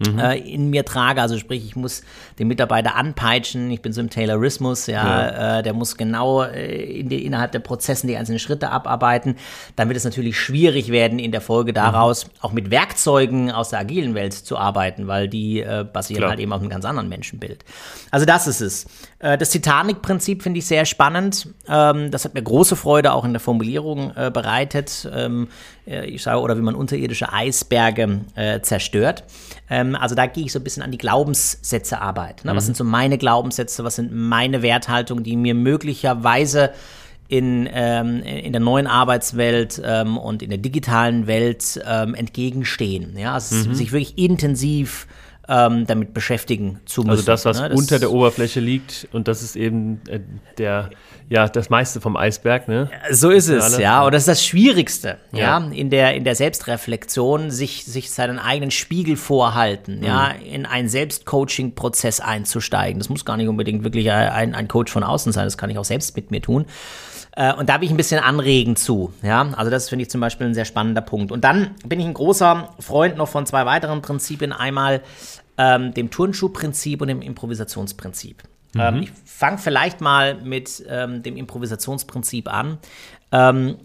[0.00, 0.18] mhm.
[0.18, 1.20] äh, in mir trage.
[1.20, 2.02] Also sprich, ich muss
[2.38, 3.70] den Mitarbeiter anpeitschen.
[3.70, 5.58] Ich bin so im Taylorismus, ja, ja.
[5.58, 9.36] Äh, der muss genau äh, in die, innerhalb der Prozessen die einzelnen Schritte abarbeiten.
[9.76, 12.30] Dann wird es natürlich schwierig werden, in der Folge daraus mhm.
[12.40, 16.30] auch mit Werkzeugen aus der agilen Welt zu arbeiten, weil die äh, basieren Klar.
[16.30, 17.64] halt eben auf einem ganz anderen Menschenbild.
[18.10, 18.86] Also das ist es.
[19.20, 21.48] Äh, das Titanic-Prinzip finde ich sehr spannend.
[21.68, 25.08] Ähm, das hat mir große Freude auch in der Formulierung äh, bereitet.
[25.14, 25.48] Ähm,
[25.86, 28.20] äh, ich sage, oder wie man unterirdische Eisberge
[28.62, 29.24] zerstört.
[29.68, 32.44] Ähm, also da gehe ich so ein bisschen an die Glaubenssätze Arbeit.
[32.44, 32.54] Ne?
[32.56, 32.66] Was mhm.
[32.66, 33.84] sind so meine Glaubenssätze?
[33.84, 36.72] Was sind meine Werthaltungen, die mir möglicherweise
[37.28, 43.16] in, ähm, in der neuen Arbeitswelt ähm, und in der digitalen Welt ähm, entgegenstehen.
[43.16, 43.74] Ja, also mhm.
[43.74, 45.06] sich wirklich intensiv
[45.50, 47.10] ähm, damit beschäftigen zu müssen.
[47.10, 47.70] Also das, was ne?
[47.70, 50.20] das unter der Oberfläche liegt und das ist eben äh,
[50.58, 50.90] der,
[51.28, 52.88] ja, das meiste vom Eisberg, ne?
[53.10, 54.04] So ist es, ja.
[54.04, 58.38] Und das ist das Schwierigste, ja, ja, in der, in der Selbstreflexion, sich, sich seinen
[58.38, 60.04] eigenen Spiegel vorhalten, mhm.
[60.04, 63.00] ja, in einen Selbstcoaching-Prozess einzusteigen.
[63.00, 65.78] Das muss gar nicht unbedingt wirklich ein, ein Coach von außen sein, das kann ich
[65.78, 66.66] auch selbst mit mir tun.
[67.36, 69.12] Äh, und da bin ich ein bisschen anregend zu.
[69.22, 71.32] Ja, also das finde ich zum Beispiel ein sehr spannender Punkt.
[71.32, 74.52] Und dann bin ich ein großer Freund noch von zwei weiteren Prinzipien.
[74.52, 75.00] Einmal
[75.60, 78.42] ähm, dem Turnschuhprinzip und dem Improvisationsprinzip.
[78.72, 78.80] Mhm.
[78.80, 82.78] Ähm, ich fange vielleicht mal mit ähm, dem Improvisationsprinzip an.
[83.30, 83.76] Ähm,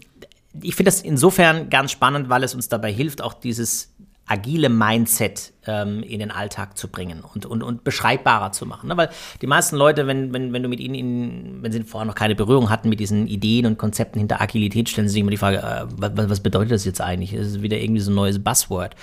[0.62, 3.92] ich finde das insofern ganz spannend, weil es uns dabei hilft, auch dieses
[4.28, 8.88] agile Mindset ähm, in den Alltag zu bringen und, und, und beschreibbarer zu machen.
[8.88, 8.96] Ne?
[8.96, 9.10] Weil
[9.42, 12.34] die meisten Leute, wenn, wenn, wenn du mit ihnen, in, wenn sie vorher noch keine
[12.34, 15.58] Berührung hatten mit diesen Ideen und Konzepten hinter Agilität, stellen sie sich immer die Frage,
[15.58, 17.32] äh, was, was bedeutet das jetzt eigentlich?
[17.32, 18.96] Das ist wieder irgendwie so ein neues Buzzword.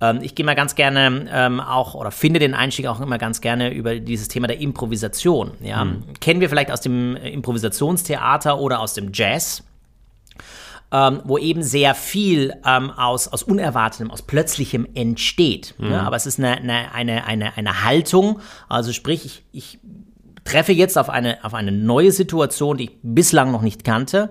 [0.00, 3.40] Ähm, ich gehe mal ganz gerne ähm, auch oder finde den Einstieg auch immer ganz
[3.40, 5.52] gerne über dieses Thema der Improvisation.
[5.60, 5.84] Ja?
[5.84, 6.04] Mhm.
[6.20, 9.64] Kennen wir vielleicht aus dem Improvisationstheater oder aus dem Jazz.
[10.90, 15.74] Ähm, wo eben sehr viel ähm, aus, aus Unerwartetem, aus Plötzlichem entsteht.
[15.76, 15.90] Mhm.
[15.90, 19.80] Ja, aber es ist eine, eine, eine, eine, eine Haltung, also sprich, ich, ich
[20.48, 24.30] treffe jetzt auf eine, auf eine neue Situation, die ich bislang noch nicht kannte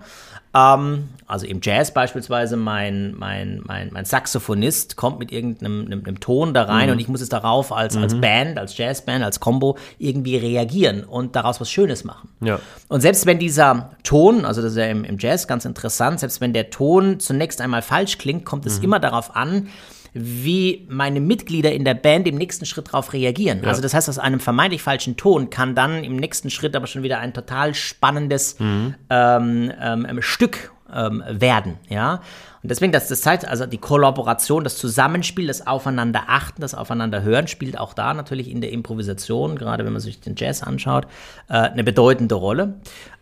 [0.58, 6.20] ähm, also im Jazz beispielsweise, mein, mein, mein, mein Saxophonist kommt mit irgendeinem einem, einem
[6.20, 6.94] Ton da rein mhm.
[6.94, 8.04] und ich muss es darauf als, mhm.
[8.04, 12.30] als Band, als Jazzband, als Combo irgendwie reagieren und daraus was Schönes machen.
[12.40, 12.60] Ja.
[12.88, 16.40] Und selbst wenn dieser Ton, also das ist ja im, im Jazz ganz interessant, selbst
[16.40, 18.86] wenn der Ton zunächst einmal falsch klingt, kommt es mhm.
[18.86, 19.68] immer darauf an,
[20.13, 23.62] wie meine Mitglieder in der Band im nächsten Schritt darauf reagieren.
[23.63, 23.70] Ja.
[23.70, 27.04] Also das heißt, aus einem vermeintlich falschen Ton kann dann im nächsten Schritt aber schon
[27.04, 28.96] wieder ein total spannendes mhm.
[29.10, 32.22] ähm, ähm, Stück ähm, werden, ja.
[32.63, 37.78] Und deswegen, das, das zeigt, also die Kollaboration, das Zusammenspiel, das Aufeinanderachten, das Aufeinanderhören spielt
[37.78, 41.06] auch da natürlich in der Improvisation, gerade wenn man sich den Jazz anschaut,
[41.50, 42.74] äh, eine bedeutende Rolle.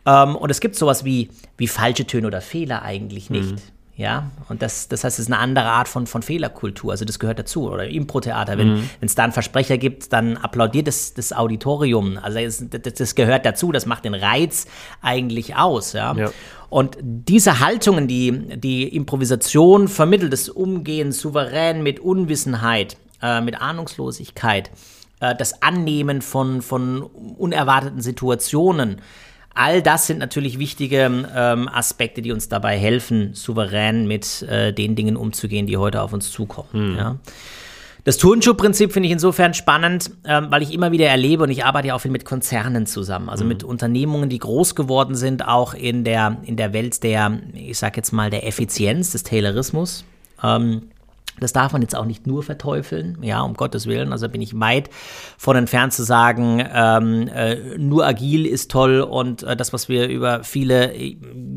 [0.06, 3.52] Ähm, und es gibt sowas wie, wie falsche Töne oder Fehler eigentlich nicht.
[3.52, 3.75] Mhm.
[3.98, 6.92] Ja, und das, das heißt, es ist eine andere Art von, von Fehlerkultur.
[6.92, 7.72] Also das gehört dazu.
[7.72, 8.90] Oder Impro-Theater, wenn mhm.
[9.00, 12.18] es da einen Versprecher gibt, dann applaudiert das, das Auditorium.
[12.22, 14.68] Also das, das, gehört dazu, das macht den Reiz
[15.02, 15.94] eigentlich aus.
[15.94, 16.14] Ja.
[16.14, 16.30] ja.
[16.70, 24.72] Und diese Haltungen, die die Improvisation vermittelt, das Umgehen souverän mit Unwissenheit, äh, mit Ahnungslosigkeit,
[25.22, 29.02] äh, das Annehmen von, von unerwarteten Situationen,
[29.56, 34.96] All das sind natürlich wichtige ähm, Aspekte, die uns dabei helfen, souverän mit äh, den
[34.96, 36.70] Dingen umzugehen, die heute auf uns zukommen.
[36.74, 36.98] Hm.
[36.98, 37.15] Ja.
[38.04, 41.88] Das Turnschuhprinzip finde ich insofern spannend, ähm, weil ich immer wieder erlebe und ich arbeite
[41.88, 43.48] ja auch viel mit Konzernen zusammen, also mhm.
[43.48, 47.98] mit Unternehmungen, die groß geworden sind, auch in der, in der Welt der, ich sag
[47.98, 50.06] jetzt mal, der Effizienz, des Taylorismus.
[50.44, 50.84] Ähm,
[51.39, 54.12] das darf man jetzt auch nicht nur verteufeln, ja, um Gottes Willen.
[54.12, 54.89] Also bin ich weit
[55.38, 60.08] von entfernt zu sagen, ähm, äh, nur agil ist toll und äh, das, was wir
[60.08, 60.93] über viele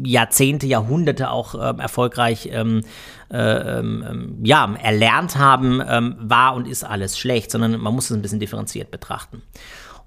[0.05, 2.83] Jahrzehnte, Jahrhunderte auch äh, erfolgreich ähm,
[3.31, 8.17] äh, ähm, ja, erlernt haben, ähm, war und ist alles schlecht, sondern man muss es
[8.17, 9.43] ein bisschen differenziert betrachten.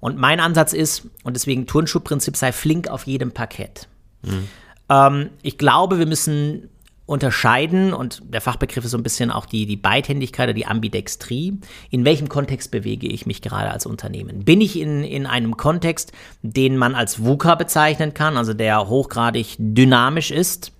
[0.00, 3.86] Und mein Ansatz ist, und deswegen Turnschuhprinzip sei flink auf jedem Parkett.
[4.22, 4.48] Mhm.
[4.88, 6.68] Ähm, ich glaube, wir müssen
[7.06, 11.58] unterscheiden, und der Fachbegriff ist so ein bisschen auch die, die Beidhändigkeit oder die Ambidextrie.
[11.90, 14.44] In welchem Kontext bewege ich mich gerade als Unternehmen?
[14.44, 16.12] Bin ich in, in einem Kontext,
[16.42, 20.72] den man als VUCA bezeichnen kann, also der hochgradig dynamisch ist?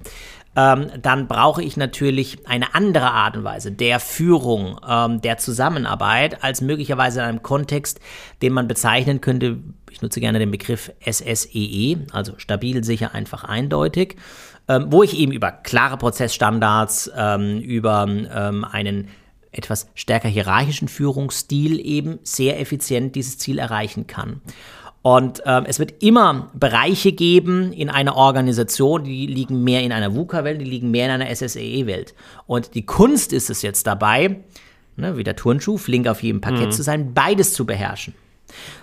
[0.54, 6.44] Ähm, dann brauche ich natürlich eine andere Art und Weise der Führung, ähm, der Zusammenarbeit,
[6.44, 8.00] als möglicherweise in einem Kontext,
[8.42, 9.58] den man bezeichnen könnte,
[10.03, 14.17] ich nutze gerne den Begriff SSEE, e, also stabil, sicher, einfach, eindeutig
[14.69, 19.09] ähm, wo ich eben über klare Prozessstandards, ähm, über ähm, einen
[19.51, 24.41] etwas stärker hierarchischen Führungsstil eben sehr effizient dieses Ziel erreichen kann.
[25.03, 30.15] Und ähm, es wird immer Bereiche geben in einer Organisation, die liegen mehr in einer
[30.15, 32.15] VUCA-Welt, die liegen mehr in einer SSEE-Welt.
[32.47, 34.37] Und die Kunst ist es jetzt dabei,
[34.97, 38.15] ne, wie der Turnschuh, flink auf jedem Parkett zu sein, beides zu beherrschen.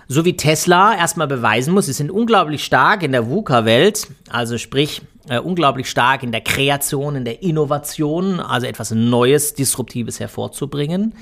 [0.08, 5.02] So wie Tesla erstmal beweisen muss, sie sind unglaublich stark in der VUCA-Welt, also sprich
[5.28, 11.14] äh, unglaublich stark in der Kreation, in der Innovation, also etwas Neues, Disruptives hervorzubringen.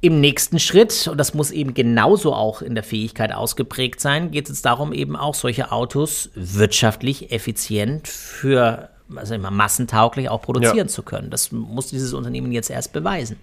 [0.00, 4.50] Im nächsten Schritt, und das muss eben genauso auch in der Fähigkeit ausgeprägt sein, geht
[4.50, 10.86] es darum, eben auch solche Autos wirtschaftlich effizient für also immer massentauglich auch produzieren Ja.
[10.86, 11.30] zu können.
[11.30, 13.36] Das muss dieses Unternehmen jetzt erst beweisen.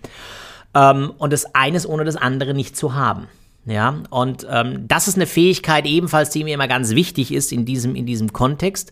[0.73, 3.27] Ähm, und das eines ohne das andere nicht zu haben.
[3.65, 7.65] Ja, und ähm, das ist eine Fähigkeit ebenfalls, die mir immer ganz wichtig ist in
[7.65, 8.91] diesem, in diesem Kontext.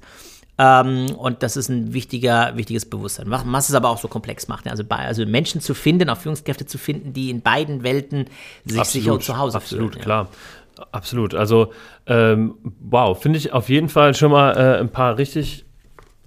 [0.59, 3.31] Ähm, und das ist ein wichtiger, wichtiges Bewusstsein.
[3.31, 4.65] Was, es aber auch so komplex macht.
[4.65, 4.71] ne?
[4.71, 8.25] Also, bei, also Menschen zu finden, auch Führungskräfte zu finden, die in beiden Welten
[8.65, 10.03] sich sicher und zu Hause absolut, fühlen.
[10.03, 10.29] klar.
[10.91, 11.33] Absolut.
[11.33, 11.73] Also,
[12.07, 15.65] ähm, wow, finde ich auf jeden Fall schon mal äh, ein paar richtig,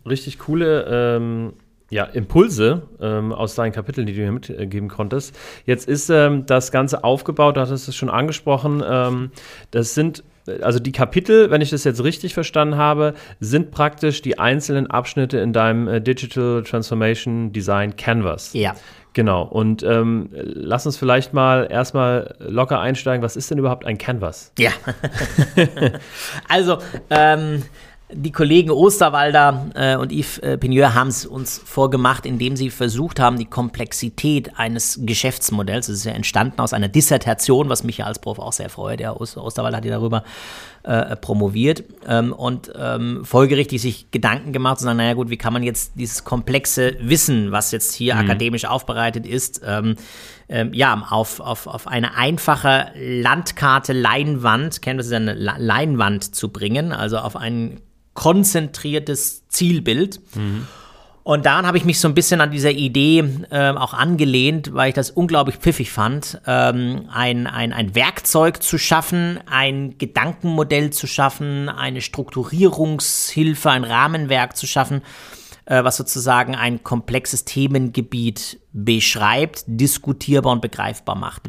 [0.04, 1.52] richtig coole ähm,
[1.92, 5.38] ja, Impulse ähm, aus deinen Kapiteln, die du hier mitgeben konntest.
[5.66, 8.82] Jetzt ist ähm, das Ganze aufgebaut, du hattest es schon angesprochen.
[8.84, 9.30] Ähm,
[9.72, 10.24] das sind,
[10.62, 15.36] also die Kapitel, wenn ich das jetzt richtig verstanden habe, sind praktisch die einzelnen Abschnitte
[15.38, 18.54] in deinem äh, Digital Transformation Design Canvas.
[18.54, 18.74] Ja.
[19.12, 19.42] Genau.
[19.42, 23.22] Und ähm, lass uns vielleicht mal erstmal locker einsteigen.
[23.22, 24.50] Was ist denn überhaupt ein Canvas?
[24.58, 24.70] Ja.
[26.48, 26.78] also,
[27.10, 27.64] ähm,
[28.14, 33.20] die Kollegen Osterwalder äh, und Yves äh, Pigneur haben es uns vorgemacht, indem sie versucht
[33.20, 38.06] haben, die Komplexität eines Geschäftsmodells, das ist ja entstanden aus einer Dissertation, was mich ja
[38.06, 39.00] als Prof auch sehr freut.
[39.00, 40.24] Der Oster Osterwalder hat ja darüber
[40.82, 45.52] äh, promoviert ähm, und ähm, folgerichtig sich Gedanken gemacht zu sagen, naja gut, wie kann
[45.52, 49.96] man jetzt dieses komplexe Wissen, was jetzt hier akademisch aufbereitet ist, ähm,
[50.48, 56.50] ähm, ja, auf, auf, auf eine einfache Landkarte, Leinwand, Canvas ist ja eine Leinwand zu
[56.50, 57.80] bringen, also auf ein
[58.14, 60.20] konzentriertes Zielbild.
[61.24, 64.88] Und daran habe ich mich so ein bisschen an dieser Idee ähm, auch angelehnt, weil
[64.88, 71.06] ich das unglaublich pfiffig fand, ähm, ein, ein, ein Werkzeug zu schaffen, ein Gedankenmodell zu
[71.06, 75.02] schaffen, eine Strukturierungshilfe, ein Rahmenwerk zu schaffen,
[75.66, 81.48] äh, was sozusagen ein komplexes Themengebiet beschreibt, diskutierbar und begreifbar macht.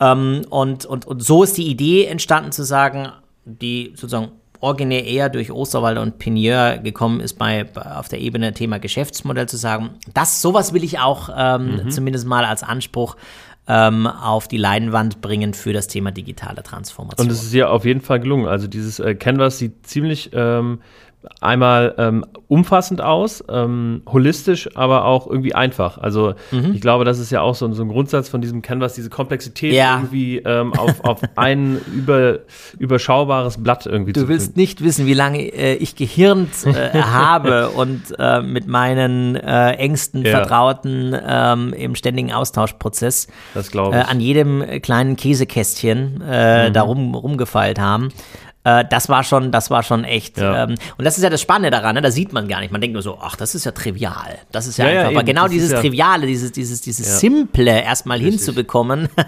[0.00, 3.10] Ähm, und, und, und so ist die Idee entstanden zu sagen,
[3.44, 8.52] die sozusagen originär eher durch Osterwalder und Pigneur gekommen ist bei, bei auf der Ebene
[8.52, 13.16] Thema Geschäftsmodell zu sagen, das sowas will ich auch ähm, zumindest mal als Anspruch
[13.68, 17.26] ähm, auf die Leinwand bringen für das Thema digitale Transformation.
[17.26, 18.46] Und es ist ja auf jeden Fall gelungen.
[18.46, 20.80] Also dieses äh, Canvas sieht ziemlich ähm,
[21.40, 25.98] einmal ähm, umfassend aus, ähm, holistisch, aber auch irgendwie einfach.
[25.98, 26.72] Also Mhm.
[26.74, 29.72] ich glaube, das ist ja auch so, so ein Grundsatz von diesem Canvas, diese Komplexität
[29.74, 29.96] Ja.
[29.96, 32.38] irgendwie ähm, auf, auf ein über,
[32.78, 34.60] überschaubares Blatt irgendwie Du zu willst finden.
[34.60, 40.22] nicht wissen, wie lange äh, ich gehirnt äh, habe und äh, mit meinen äh, engsten
[40.24, 40.30] Ja.
[40.38, 43.26] Vertrauten ähm, im ständigen Austauschprozess
[43.56, 48.08] äh, an jedem kleinen Käsekästchen äh, da rum, rumgefeilt haben.
[48.68, 50.38] Äh, das war schon, das war schon echt.
[50.38, 50.64] Ja.
[50.64, 52.02] Ähm, und das ist ja das Spannende daran, ne?
[52.02, 52.70] da sieht man gar nicht.
[52.70, 54.38] Man denkt nur so, ach, das ist ja trivial.
[54.52, 55.12] Das ist ja, Ja, ja, einfach.
[55.14, 57.14] Aber genau Das ist dieses ja- Triviale, dieses, dieses, dieses Ja.
[57.14, 59.08] Simple erstmal hinzubekommen,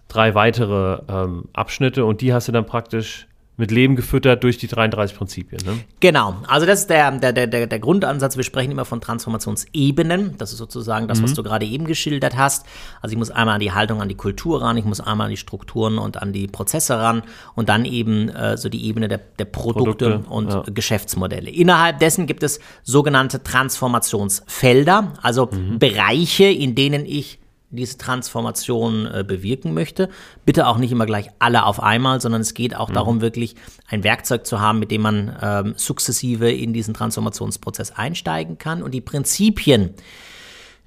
[0.07, 4.67] drei weitere ähm, Abschnitte und die hast du dann praktisch mit Leben gefüttert durch die
[4.67, 5.61] 33 Prinzipien.
[5.65, 5.79] Ne?
[6.01, 8.37] Genau, also das ist der, der, der, der, Grundansatz.
[8.37, 10.37] Wir sprechen immer von Transformationsebenen.
[10.39, 12.67] Das ist sozusagen das, was du gerade eben geschildert hast.
[13.01, 15.31] Also ich muss einmal an die Haltung, an die Kultur ran, ich muss einmal an
[15.31, 17.23] die Strukturen und an die Prozesse ran
[17.55, 20.65] und dann eben äh, so die Ebene der, der Produkte, Produkte, und ja.
[20.73, 21.51] Geschäftsmodelle.
[21.51, 27.39] Innerhalb dessen gibt es sogenannte Transformationsfelder, also Bereiche, in denen ich
[27.75, 30.09] diese Transformation äh, bewirken möchte.
[30.45, 33.55] Bitte auch nicht immer gleich alle auf einmal, sondern es geht auch darum, wirklich
[33.89, 38.83] ein Werkzeug zu haben, mit dem man ähm, sukzessive in diesen Transformationsprozess einsteigen kann.
[38.83, 39.95] Und die Prinzipien,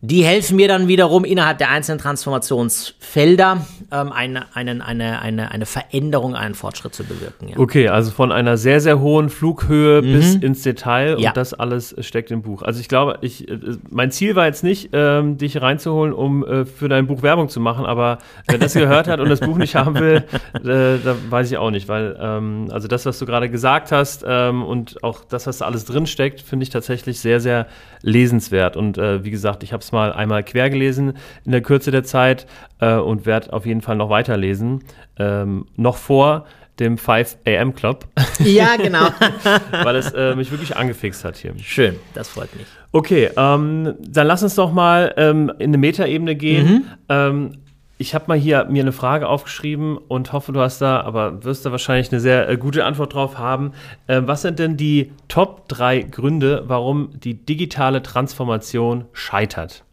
[0.01, 5.65] Die helfen mir dann wiederum innerhalb der einzelnen Transformationsfelder ähm, eine, eine, eine, eine, eine
[5.65, 7.49] Veränderung, einen Fortschritt zu bewirken.
[7.49, 7.57] Ja.
[7.57, 10.13] Okay, also von einer sehr, sehr hohen Flughöhe mhm.
[10.13, 11.29] bis ins Detail ja.
[11.29, 12.61] und das alles steckt im Buch.
[12.61, 13.57] Also ich glaube, ich, äh,
[13.89, 17.59] mein Ziel war jetzt nicht, ähm, dich reinzuholen, um äh, für dein Buch Werbung zu
[17.59, 21.49] machen, aber wer das gehört hat und das Buch nicht haben will, äh, da weiß
[21.49, 25.23] ich auch nicht, weil ähm, also das, was du gerade gesagt hast ähm, und auch
[25.23, 27.65] das, was da alles drin steckt, finde ich tatsächlich sehr, sehr
[28.03, 28.77] lesenswert.
[28.77, 31.13] Und äh, wie gesagt, ich habe es mal einmal quer gelesen
[31.45, 32.47] in der Kürze der Zeit
[32.79, 34.83] äh, und werde auf jeden Fall noch weiterlesen.
[35.17, 36.45] Ähm, noch vor
[36.79, 38.05] dem 5 AM Club.
[38.39, 39.07] Ja, genau.
[39.71, 41.53] Weil es äh, mich wirklich angefixt hat hier.
[41.59, 42.67] Schön, das freut mich.
[42.91, 46.67] Okay, ähm, dann lass uns doch mal ähm, in eine Metaebene gehen.
[46.67, 46.83] Mhm.
[47.09, 47.51] Ähm,
[47.97, 51.65] ich habe mal hier mir eine Frage aufgeschrieben und hoffe, du hast da, aber wirst
[51.65, 53.73] da wahrscheinlich eine sehr äh, gute Antwort drauf haben.
[54.05, 59.83] Äh, was sind denn die Top 3 Gründe, warum die digitale Transformation scheitert?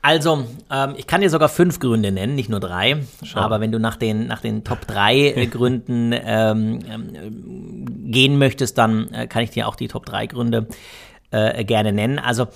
[0.00, 3.02] Also, ähm, ich kann dir sogar fünf Gründe nennen, nicht nur drei.
[3.24, 3.40] Schau.
[3.40, 8.78] Aber wenn du nach den, nach den Top drei äh, Gründen ähm, ähm, gehen möchtest,
[8.78, 10.66] dann kann ich dir auch die Top drei Gründe
[11.30, 12.18] gerne nennen.
[12.18, 12.48] Also,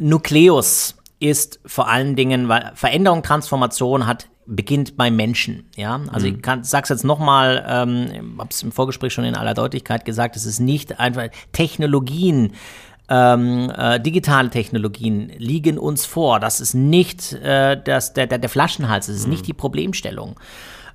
[0.00, 5.68] Nukleus ist vor allen Dingen, weil Veränderung, Transformation hat beginnt beim Menschen.
[5.76, 6.36] Ja, also mhm.
[6.36, 10.36] ich kann, sag's jetzt nochmal, ähm, habe es im Vorgespräch schon in aller Deutlichkeit gesagt,
[10.36, 12.52] es ist nicht einfach Technologien.
[13.08, 16.40] Ähm, äh, digitale Technologien liegen uns vor.
[16.40, 19.32] Das ist nicht äh, das, der, der, der Flaschenhals, das ist mhm.
[19.32, 20.38] nicht die Problemstellung.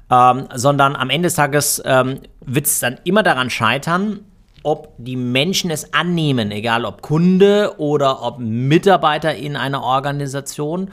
[0.10, 4.20] Ähm, sondern am Ende des Tages ähm, wird es dann immer daran scheitern,
[4.64, 10.92] ob die Menschen es annehmen, egal ob Kunde oder ob Mitarbeiter in einer Organisation.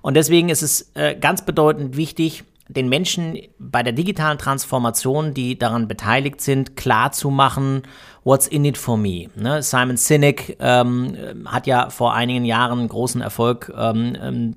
[0.00, 5.58] Und deswegen ist es äh, ganz bedeutend wichtig, den Menschen bei der digitalen Transformation, die
[5.58, 7.30] daran beteiligt sind, klar zu
[8.24, 9.28] What's in it for me?
[9.34, 9.62] Ne?
[9.62, 14.56] Simon Sinek ähm, hat ja vor einigen Jahren großen Erfolg ähm, ähm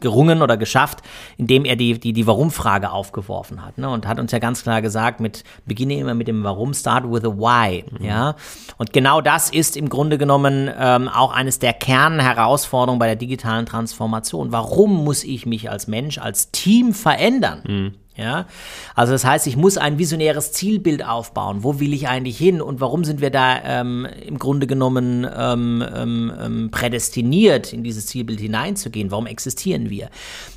[0.00, 1.00] gerungen oder geschafft,
[1.36, 3.78] indem er die, die, die Warum-Frage aufgeworfen hat.
[3.78, 3.88] Ne?
[3.88, 7.24] Und hat uns ja ganz klar gesagt, mit, beginne immer mit dem Warum, start with
[7.24, 7.84] a why.
[7.98, 8.04] Mhm.
[8.04, 8.36] Ja?
[8.78, 13.66] Und genau das ist im Grunde genommen ähm, auch eines der Kernherausforderungen bei der digitalen
[13.66, 14.52] Transformation.
[14.52, 17.62] Warum muss ich mich als Mensch, als Team verändern?
[17.66, 17.94] Mhm.
[18.14, 18.46] Ja,
[18.94, 21.62] also das heißt, ich muss ein visionäres Zielbild aufbauen.
[21.62, 25.82] Wo will ich eigentlich hin und warum sind wir da ähm, im Grunde genommen ähm,
[25.94, 29.10] ähm, ähm, prädestiniert, in dieses Zielbild hineinzugehen?
[29.10, 30.10] Warum existieren wir?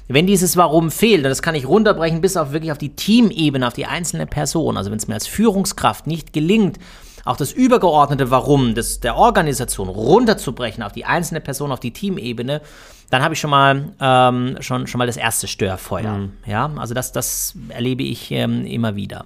[0.10, 3.66] Wenn dieses Warum fehlt, und das kann ich runterbrechen bis auf wirklich auf die Teamebene,
[3.66, 4.76] auf die einzelne Person.
[4.76, 6.78] Also wenn es mir als Führungskraft nicht gelingt,
[7.24, 12.62] auch das übergeordnete Warum des, der Organisation runterzubrechen auf die einzelne Person, auf die Teamebene,
[13.10, 16.18] dann habe ich schon mal, ähm, schon, schon mal das erste Störfeuer.
[16.18, 16.34] Mhm.
[16.46, 19.26] Ja, also das, das erlebe ich ähm, immer wieder.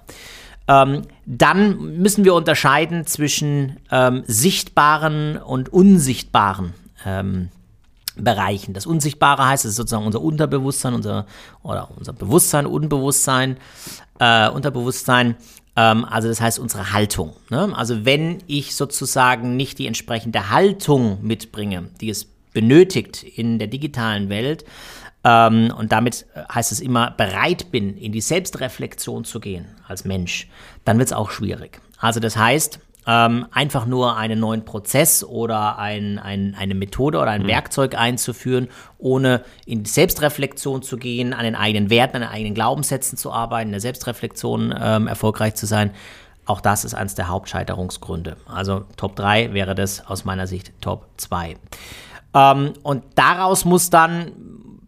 [0.68, 7.48] Ähm, dann müssen wir unterscheiden zwischen ähm, sichtbaren und unsichtbaren ähm,
[8.16, 8.74] Bereichen.
[8.74, 11.26] Das Unsichtbare heißt, es ist sozusagen unser Unterbewusstsein, unser
[11.62, 13.56] oder unser Bewusstsein, Unbewusstsein,
[14.18, 15.36] äh, Unterbewusstsein.
[15.76, 17.34] Ähm, also das heißt unsere Haltung.
[17.48, 17.72] Ne?
[17.76, 24.28] Also wenn ich sozusagen nicht die entsprechende Haltung mitbringe, die es benötigt in der digitalen
[24.28, 24.64] Welt,
[25.22, 30.48] ähm, und damit heißt es immer, bereit bin, in die Selbstreflexion zu gehen als Mensch,
[30.84, 31.80] dann wird es auch schwierig.
[31.98, 37.30] Also das heißt, ähm, einfach nur einen neuen Prozess oder ein, ein, eine Methode oder
[37.30, 37.48] ein mhm.
[37.48, 42.54] Werkzeug einzuführen, ohne in die Selbstreflexion zu gehen, an den eigenen Werten, an den eigenen
[42.54, 45.90] Glaubenssätzen zu arbeiten, in der Selbstreflexion ähm, erfolgreich zu sein.
[46.46, 48.36] Auch das ist eines der Hauptscheiterungsgründe.
[48.46, 51.56] Also Top 3 wäre das aus meiner Sicht Top 2.
[52.34, 54.32] Ähm, und daraus muss dann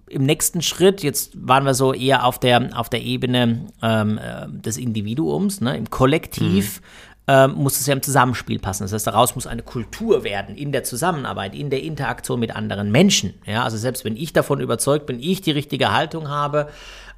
[0.08, 4.46] im nächsten Schritt, jetzt waren wir so eher auf der, auf der Ebene ähm, äh,
[4.48, 6.80] des Individuums, ne, im Kollektiv.
[6.80, 6.86] Mhm.
[7.28, 8.82] Ähm, muss es ja im Zusammenspiel passen.
[8.82, 12.90] Das heißt, daraus muss eine Kultur werden in der Zusammenarbeit, in der Interaktion mit anderen
[12.90, 13.34] Menschen.
[13.46, 16.68] Ja, also selbst wenn ich davon überzeugt bin, ich die richtige Haltung habe,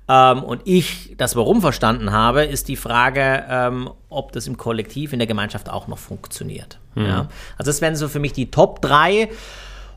[0.06, 5.12] ähm, und ich das Warum verstanden habe, ist die Frage, ähm, ob das im Kollektiv,
[5.12, 6.78] in der Gemeinschaft auch noch funktioniert.
[6.94, 7.06] Mhm.
[7.06, 7.28] Ja?
[7.56, 9.30] Also das wären so für mich die Top 3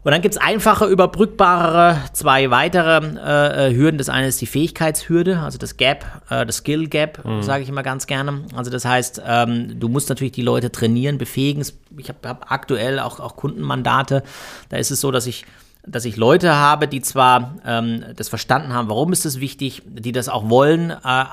[0.08, 3.98] und dann gibt es einfache, überbrückbare zwei weitere äh, äh, Hürden.
[3.98, 7.43] Das eine ist die Fähigkeitshürde, also das Gap, äh, das Skill Gap, mhm.
[7.43, 8.46] sage ich immer ganz gerne.
[8.56, 11.62] Also das heißt, ähm, du musst natürlich die Leute trainieren, befähigen.
[11.98, 14.24] Ich habe hab aktuell auch, auch Kundenmandate.
[14.70, 15.43] Da ist es so, dass ich
[15.86, 20.13] dass ich Leute habe, die zwar ähm, das verstanden haben, warum ist das wichtig, die
[20.13, 21.26] das auch wollen, äh,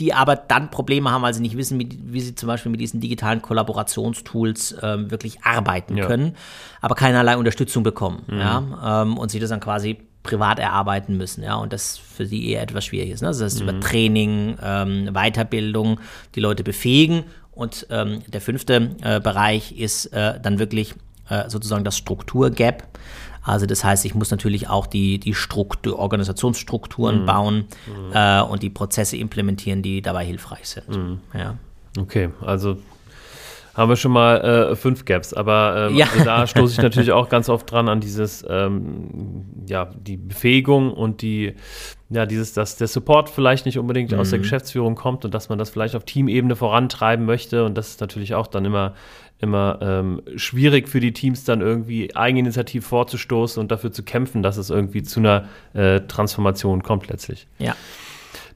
[0.00, 3.00] die aber dann Probleme haben, weil sie nicht wissen, wie, sie zum Beispiel mit diesen
[3.00, 6.06] digitalen Kollaborationstools ähm, wirklich arbeiten ja.
[6.06, 6.36] können,
[6.80, 8.24] aber keinerlei Unterstützung bekommen.
[8.26, 8.38] Mhm.
[8.38, 12.48] Ja, ähm, und sie das dann quasi privat erarbeiten müssen, ja, und das für sie
[12.48, 13.20] eher etwas schwierig ist.
[13.20, 13.28] Ne?
[13.28, 13.68] Das heißt, mhm.
[13.68, 16.00] über Training, ähm, Weiterbildung
[16.34, 17.24] die Leute befähigen.
[17.52, 20.94] Und ähm, der fünfte äh, Bereich ist äh, dann wirklich
[21.28, 22.84] äh, sozusagen das Strukturgap.
[23.42, 27.26] Also das heißt, ich muss natürlich auch die, die Struktur, Organisationsstrukturen mhm.
[27.26, 28.12] bauen mhm.
[28.14, 30.88] Äh, und die Prozesse implementieren, die dabei hilfreich sind.
[30.88, 31.20] Mhm.
[31.34, 31.56] Ja.
[31.98, 32.76] Okay, also
[33.74, 36.06] haben wir schon mal äh, fünf Gaps, aber ähm, ja.
[36.12, 40.92] also da stoße ich natürlich auch ganz oft dran an dieses, ähm, ja, die Befähigung
[40.92, 41.54] und die,
[42.10, 44.18] ja, dieses, dass der Support vielleicht nicht unbedingt mhm.
[44.18, 44.42] aus der mhm.
[44.42, 48.34] Geschäftsführung kommt und dass man das vielleicht auf Teamebene vorantreiben möchte und das ist natürlich
[48.34, 48.94] auch dann immer
[49.40, 54.56] immer ähm, schwierig für die Teams dann irgendwie eigeninitiativ vorzustoßen und dafür zu kämpfen, dass
[54.56, 57.46] es irgendwie zu einer äh, Transformation kommt letztlich.
[57.58, 57.74] Ja.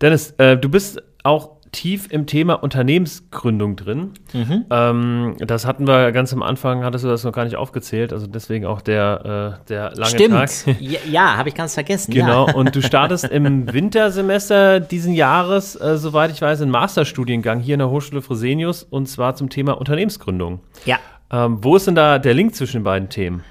[0.00, 4.12] Dennis, äh, du bist auch tief im Thema Unternehmensgründung drin.
[4.32, 4.64] Mhm.
[4.70, 8.26] Ähm, das hatten wir ganz am Anfang, hattest du das noch gar nicht aufgezählt, also
[8.26, 10.34] deswegen auch der, äh, der lange Stimmt.
[10.34, 10.50] Tag.
[10.80, 12.12] Ja, ja habe ich ganz vergessen.
[12.12, 12.54] Genau, ja.
[12.54, 17.80] und du startest im Wintersemester diesen Jahres, äh, soweit ich weiß, einen Masterstudiengang hier in
[17.80, 20.60] der Hochschule Fresenius und zwar zum Thema Unternehmensgründung.
[20.86, 20.98] Ja.
[21.30, 23.44] Ähm, wo ist denn da der Link zwischen den beiden Themen?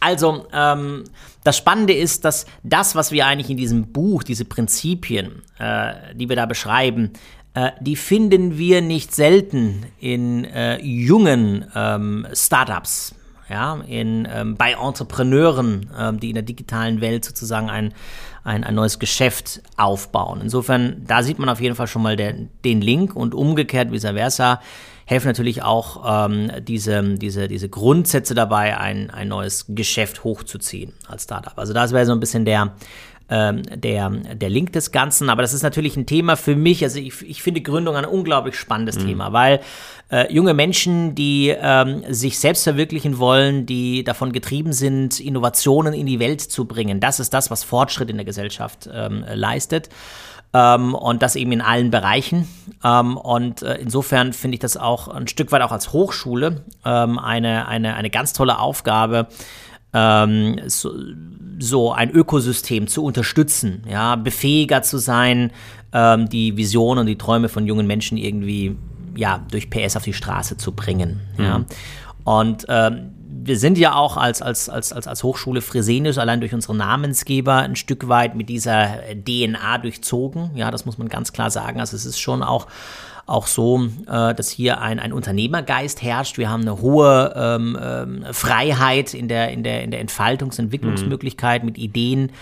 [0.00, 1.04] Also, ähm,
[1.44, 6.28] das Spannende ist, dass das, was wir eigentlich in diesem Buch, diese Prinzipien, äh, die
[6.28, 7.12] wir da beschreiben,
[7.52, 13.14] äh, die finden wir nicht selten in äh, jungen ähm, Startups.
[13.46, 17.92] Ja, in, ähm, bei Entrepreneuren, ähm, die in der digitalen Welt sozusagen ein,
[18.42, 20.40] ein, ein neues Geschäft aufbauen.
[20.40, 22.32] Insofern, da sieht man auf jeden Fall schon mal der,
[22.64, 24.62] den Link und umgekehrt vice versa
[25.06, 31.24] helfen natürlich auch ähm, diese, diese, diese Grundsätze dabei, ein, ein neues Geschäft hochzuziehen als
[31.24, 31.56] Startup.
[31.56, 32.74] Also das wäre so ein bisschen der,
[33.28, 35.30] ähm, der, der Link des Ganzen.
[35.30, 36.82] Aber das ist natürlich ein Thema für mich.
[36.82, 39.06] Also ich, ich finde Gründung ein unglaublich spannendes mhm.
[39.06, 39.60] Thema, weil
[40.10, 46.06] äh, junge Menschen, die ähm, sich selbst verwirklichen wollen, die davon getrieben sind, Innovationen in
[46.06, 49.88] die Welt zu bringen, das ist das, was Fortschritt in der Gesellschaft ähm, leistet.
[50.54, 52.48] Ähm, und das eben in allen Bereichen.
[52.84, 57.18] Ähm, und äh, insofern finde ich das auch ein Stück weit auch als Hochschule ähm,
[57.18, 59.26] eine, eine, eine ganz tolle Aufgabe,
[59.92, 60.92] ähm, so,
[61.58, 65.50] so, ein Ökosystem zu unterstützen, ja, befähiger zu sein,
[65.92, 68.76] ähm, die Visionen und die Träume von jungen Menschen irgendwie
[69.16, 71.20] ja, durch PS auf die Straße zu bringen.
[71.36, 71.44] Mhm.
[71.44, 71.64] Ja.
[72.24, 73.13] Und ähm,
[73.46, 77.56] wir sind ja auch als, als, als, als, als Hochschule Fresenius allein durch unsere Namensgeber
[77.56, 80.50] ein Stück weit mit dieser DNA durchzogen.
[80.54, 81.80] Ja, das muss man ganz klar sagen.
[81.80, 82.66] Also es ist schon auch
[83.26, 86.36] auch so, äh, dass hier ein, ein Unternehmergeist herrscht.
[86.36, 90.66] Wir haben eine hohe ähm, ähm, Freiheit in der, in der, in der Entfaltungs- und
[90.66, 91.66] Entwicklungsmöglichkeit mhm.
[91.66, 92.32] mit Ideen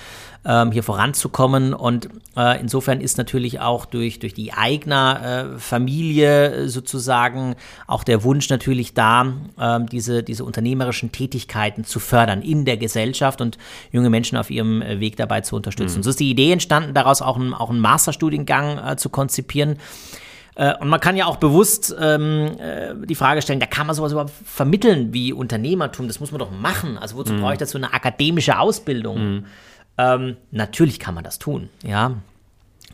[0.44, 1.74] ähm, hier voranzukommen.
[1.74, 7.54] Und äh, insofern ist natürlich auch durch, durch die eigene äh, Familie sozusagen
[7.86, 13.40] auch der Wunsch natürlich da, äh, diese, diese unternehmerischen Tätigkeiten zu fördern in der Gesellschaft
[13.40, 13.58] und
[13.92, 15.98] junge Menschen auf ihrem äh, Weg dabei zu unterstützen.
[15.98, 16.02] Mhm.
[16.02, 19.78] So ist die Idee entstanden, daraus auch, ein, auch einen Masterstudiengang äh, zu konzipieren.
[20.54, 23.96] Äh, und man kann ja auch bewusst ähm, äh, die Frage stellen, da kann man
[23.96, 26.98] sowas überhaupt vermitteln wie Unternehmertum, das muss man doch machen.
[26.98, 27.40] Also wozu mhm.
[27.40, 29.34] brauche ich dazu eine akademische Ausbildung?
[29.34, 29.44] Mhm.
[29.98, 32.16] Ähm, natürlich kann man das tun, ja.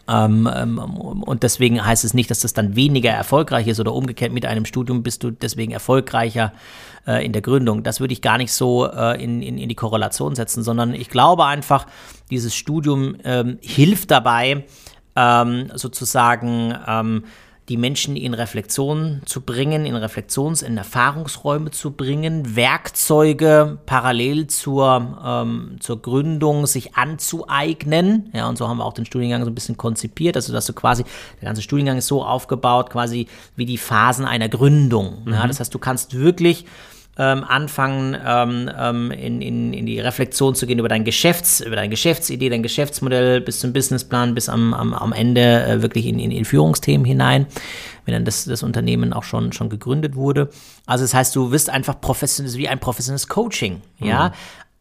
[0.09, 4.33] Ähm, ähm, und deswegen heißt es nicht, dass das dann weniger erfolgreich ist oder umgekehrt
[4.33, 6.55] mit einem Studium bist du deswegen erfolgreicher
[7.07, 7.83] äh, in der Gründung.
[7.83, 11.11] Das würde ich gar nicht so äh, in, in, in, die Korrelation setzen, sondern ich
[11.11, 11.87] glaube einfach,
[12.31, 14.65] dieses Studium ähm, hilft dabei,
[15.15, 17.25] ähm, sozusagen ähm,
[17.69, 25.19] die Menschen in Reflexion zu bringen, in Reflexions-, in Erfahrungsräume zu bringen, Werkzeuge parallel zur,
[25.25, 28.31] ähm, zur Gründung sich anzueignen.
[28.33, 30.73] Ja, und so haben wir auch den Studiengang so ein bisschen konzipiert, also dass du
[30.73, 31.05] quasi,
[31.41, 35.25] der ganze Studiengang ist so aufgebaut, quasi wie die Phasen einer Gründung.
[35.25, 35.33] Mhm.
[35.35, 36.65] Ja, das heißt, du kannst wirklich
[37.19, 41.75] ähm, anfangen, ähm, ähm, in, in, in die Reflexion zu gehen über dein Geschäfts, über
[41.75, 46.21] deine Geschäftsidee, dein Geschäftsmodell bis zum Businessplan, bis am, am, am Ende äh, wirklich in,
[46.21, 47.47] in, in Führungsthemen hinein,
[48.05, 50.49] wenn dann das, das Unternehmen auch schon, schon gegründet wurde.
[50.87, 54.33] Also das heißt, du wirst einfach professionell, wie ein professionelles Coaching, ja, mhm.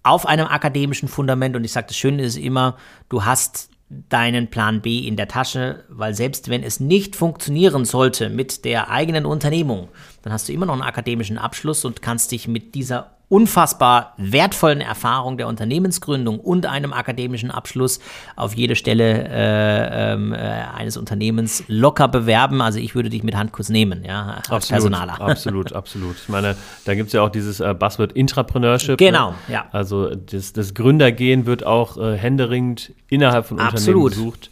[0.03, 1.55] auf einem akademischen Fundament.
[1.55, 2.77] Und ich sage, das Schöne ist immer,
[3.09, 8.29] du hast deinen Plan B in der Tasche, weil selbst wenn es nicht funktionieren sollte
[8.29, 9.87] mit der eigenen Unternehmung,
[10.23, 14.79] dann hast du immer noch einen akademischen Abschluss und kannst dich mit dieser unfassbar wertvollen
[14.79, 17.99] Erfahrung der Unternehmensgründung und einem akademischen Abschluss
[18.37, 22.61] auf jede Stelle äh, ähm, äh, eines Unternehmens locker bewerben.
[22.61, 25.21] Also ich würde dich mit Handkuss nehmen, ja, als absolut, Personaler.
[25.21, 26.15] Absolut, absolut.
[26.15, 26.55] Ich meine,
[26.85, 28.97] da gibt es ja auch dieses äh, Buzzword Intrapreneurship.
[28.97, 29.35] Genau, ne?
[29.49, 29.65] ja.
[29.71, 34.51] Also das, das Gründergehen wird auch äh, händeringend innerhalb von Unternehmen gesucht.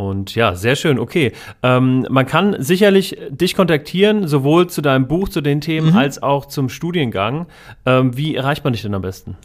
[0.00, 1.32] Und ja, sehr schön, okay.
[1.62, 5.96] Ähm, man kann sicherlich dich kontaktieren, sowohl zu deinem Buch, zu den Themen, mhm.
[5.98, 7.46] als auch zum Studiengang.
[7.84, 9.36] Ähm, wie erreicht man dich denn am besten?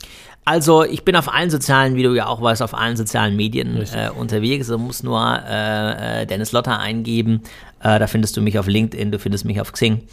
[0.46, 3.82] Also ich bin auf allen sozialen, wie du ja auch weißt, auf allen sozialen Medien
[3.94, 4.68] äh, unterwegs.
[4.68, 7.42] Du musst nur äh, äh, Dennis Lotter eingeben.
[7.82, 10.04] Äh, da findest du mich auf LinkedIn, du findest mich auf Xing.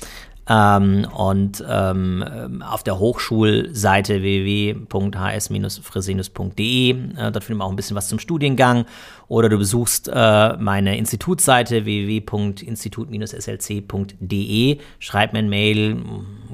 [0.49, 6.97] Ähm, und ähm, auf der Hochschulseite www.hs-fresinus.de, äh,
[7.31, 8.87] dort finden wir auch ein bisschen was zum Studiengang.
[9.29, 16.03] Oder du besuchst äh, meine Institutsseite www.institut-slc.de, schreib mir ein Mail,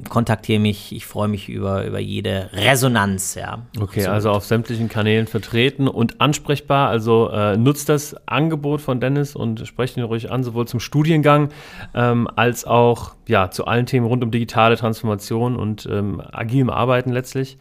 [0.07, 0.95] kontaktiere mich.
[0.95, 3.35] Ich freue mich über, über jede Resonanz.
[3.35, 3.63] Ja.
[3.81, 4.09] Okay, so.
[4.09, 6.87] also auf sämtlichen Kanälen vertreten und ansprechbar.
[6.87, 11.49] Also äh, nutzt das Angebot von Dennis und sprecht ihn ruhig an, sowohl zum Studiengang
[11.93, 17.11] ähm, als auch ja, zu allen Themen rund um digitale Transformation und ähm, agilem Arbeiten
[17.11, 17.57] letztlich.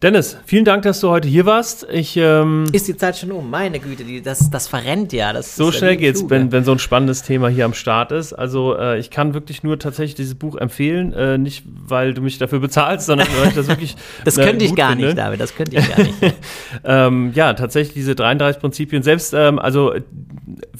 [0.00, 1.84] Dennis, vielen Dank, dass du heute hier warst.
[1.90, 3.50] Ich, ähm, ist die Zeit schon um?
[3.50, 5.32] Meine Güte, die, das, das verrennt ja.
[5.32, 8.32] Das so schnell geht's, wenn, wenn so ein spannendes Thema hier am Start ist.
[8.32, 12.38] Also äh, ich kann wirklich nur tatsächlich dieses Buch empfehlen, äh, nicht weil du mich
[12.38, 13.96] dafür bezahlst, sondern weil ich das wirklich.
[14.24, 15.06] das äh, könnte ich gar finde.
[15.06, 15.40] nicht, David.
[15.40, 16.14] Das könnte ich gar nicht.
[16.84, 19.02] ähm, ja, tatsächlich diese 33 Prinzipien.
[19.02, 19.94] Selbst, ähm, also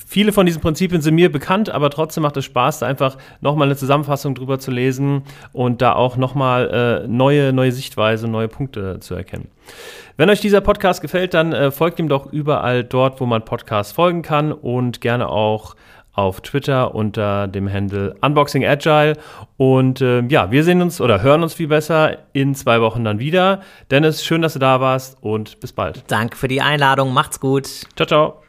[0.06, 3.66] viele von diesen Prinzipien sind mir bekannt, aber trotzdem macht es Spaß, da einfach nochmal
[3.66, 9.00] eine Zusammenfassung drüber zu lesen und da auch nochmal äh, neue, neue Sichtweise, neue Punkte
[9.00, 9.48] zu zu erkennen.
[10.16, 13.92] Wenn euch dieser Podcast gefällt, dann äh, folgt ihm doch überall dort, wo man Podcasts
[13.92, 15.74] folgen kann und gerne auch
[16.12, 19.16] auf Twitter unter dem Handle Unboxing Agile.
[19.56, 23.20] Und äh, ja, wir sehen uns oder hören uns viel besser in zwei Wochen dann
[23.20, 23.60] wieder.
[23.90, 26.02] Dennis, schön, dass du da warst und bis bald.
[26.08, 27.12] Danke für die Einladung.
[27.14, 27.66] Macht's gut.
[27.94, 28.47] Ciao, ciao.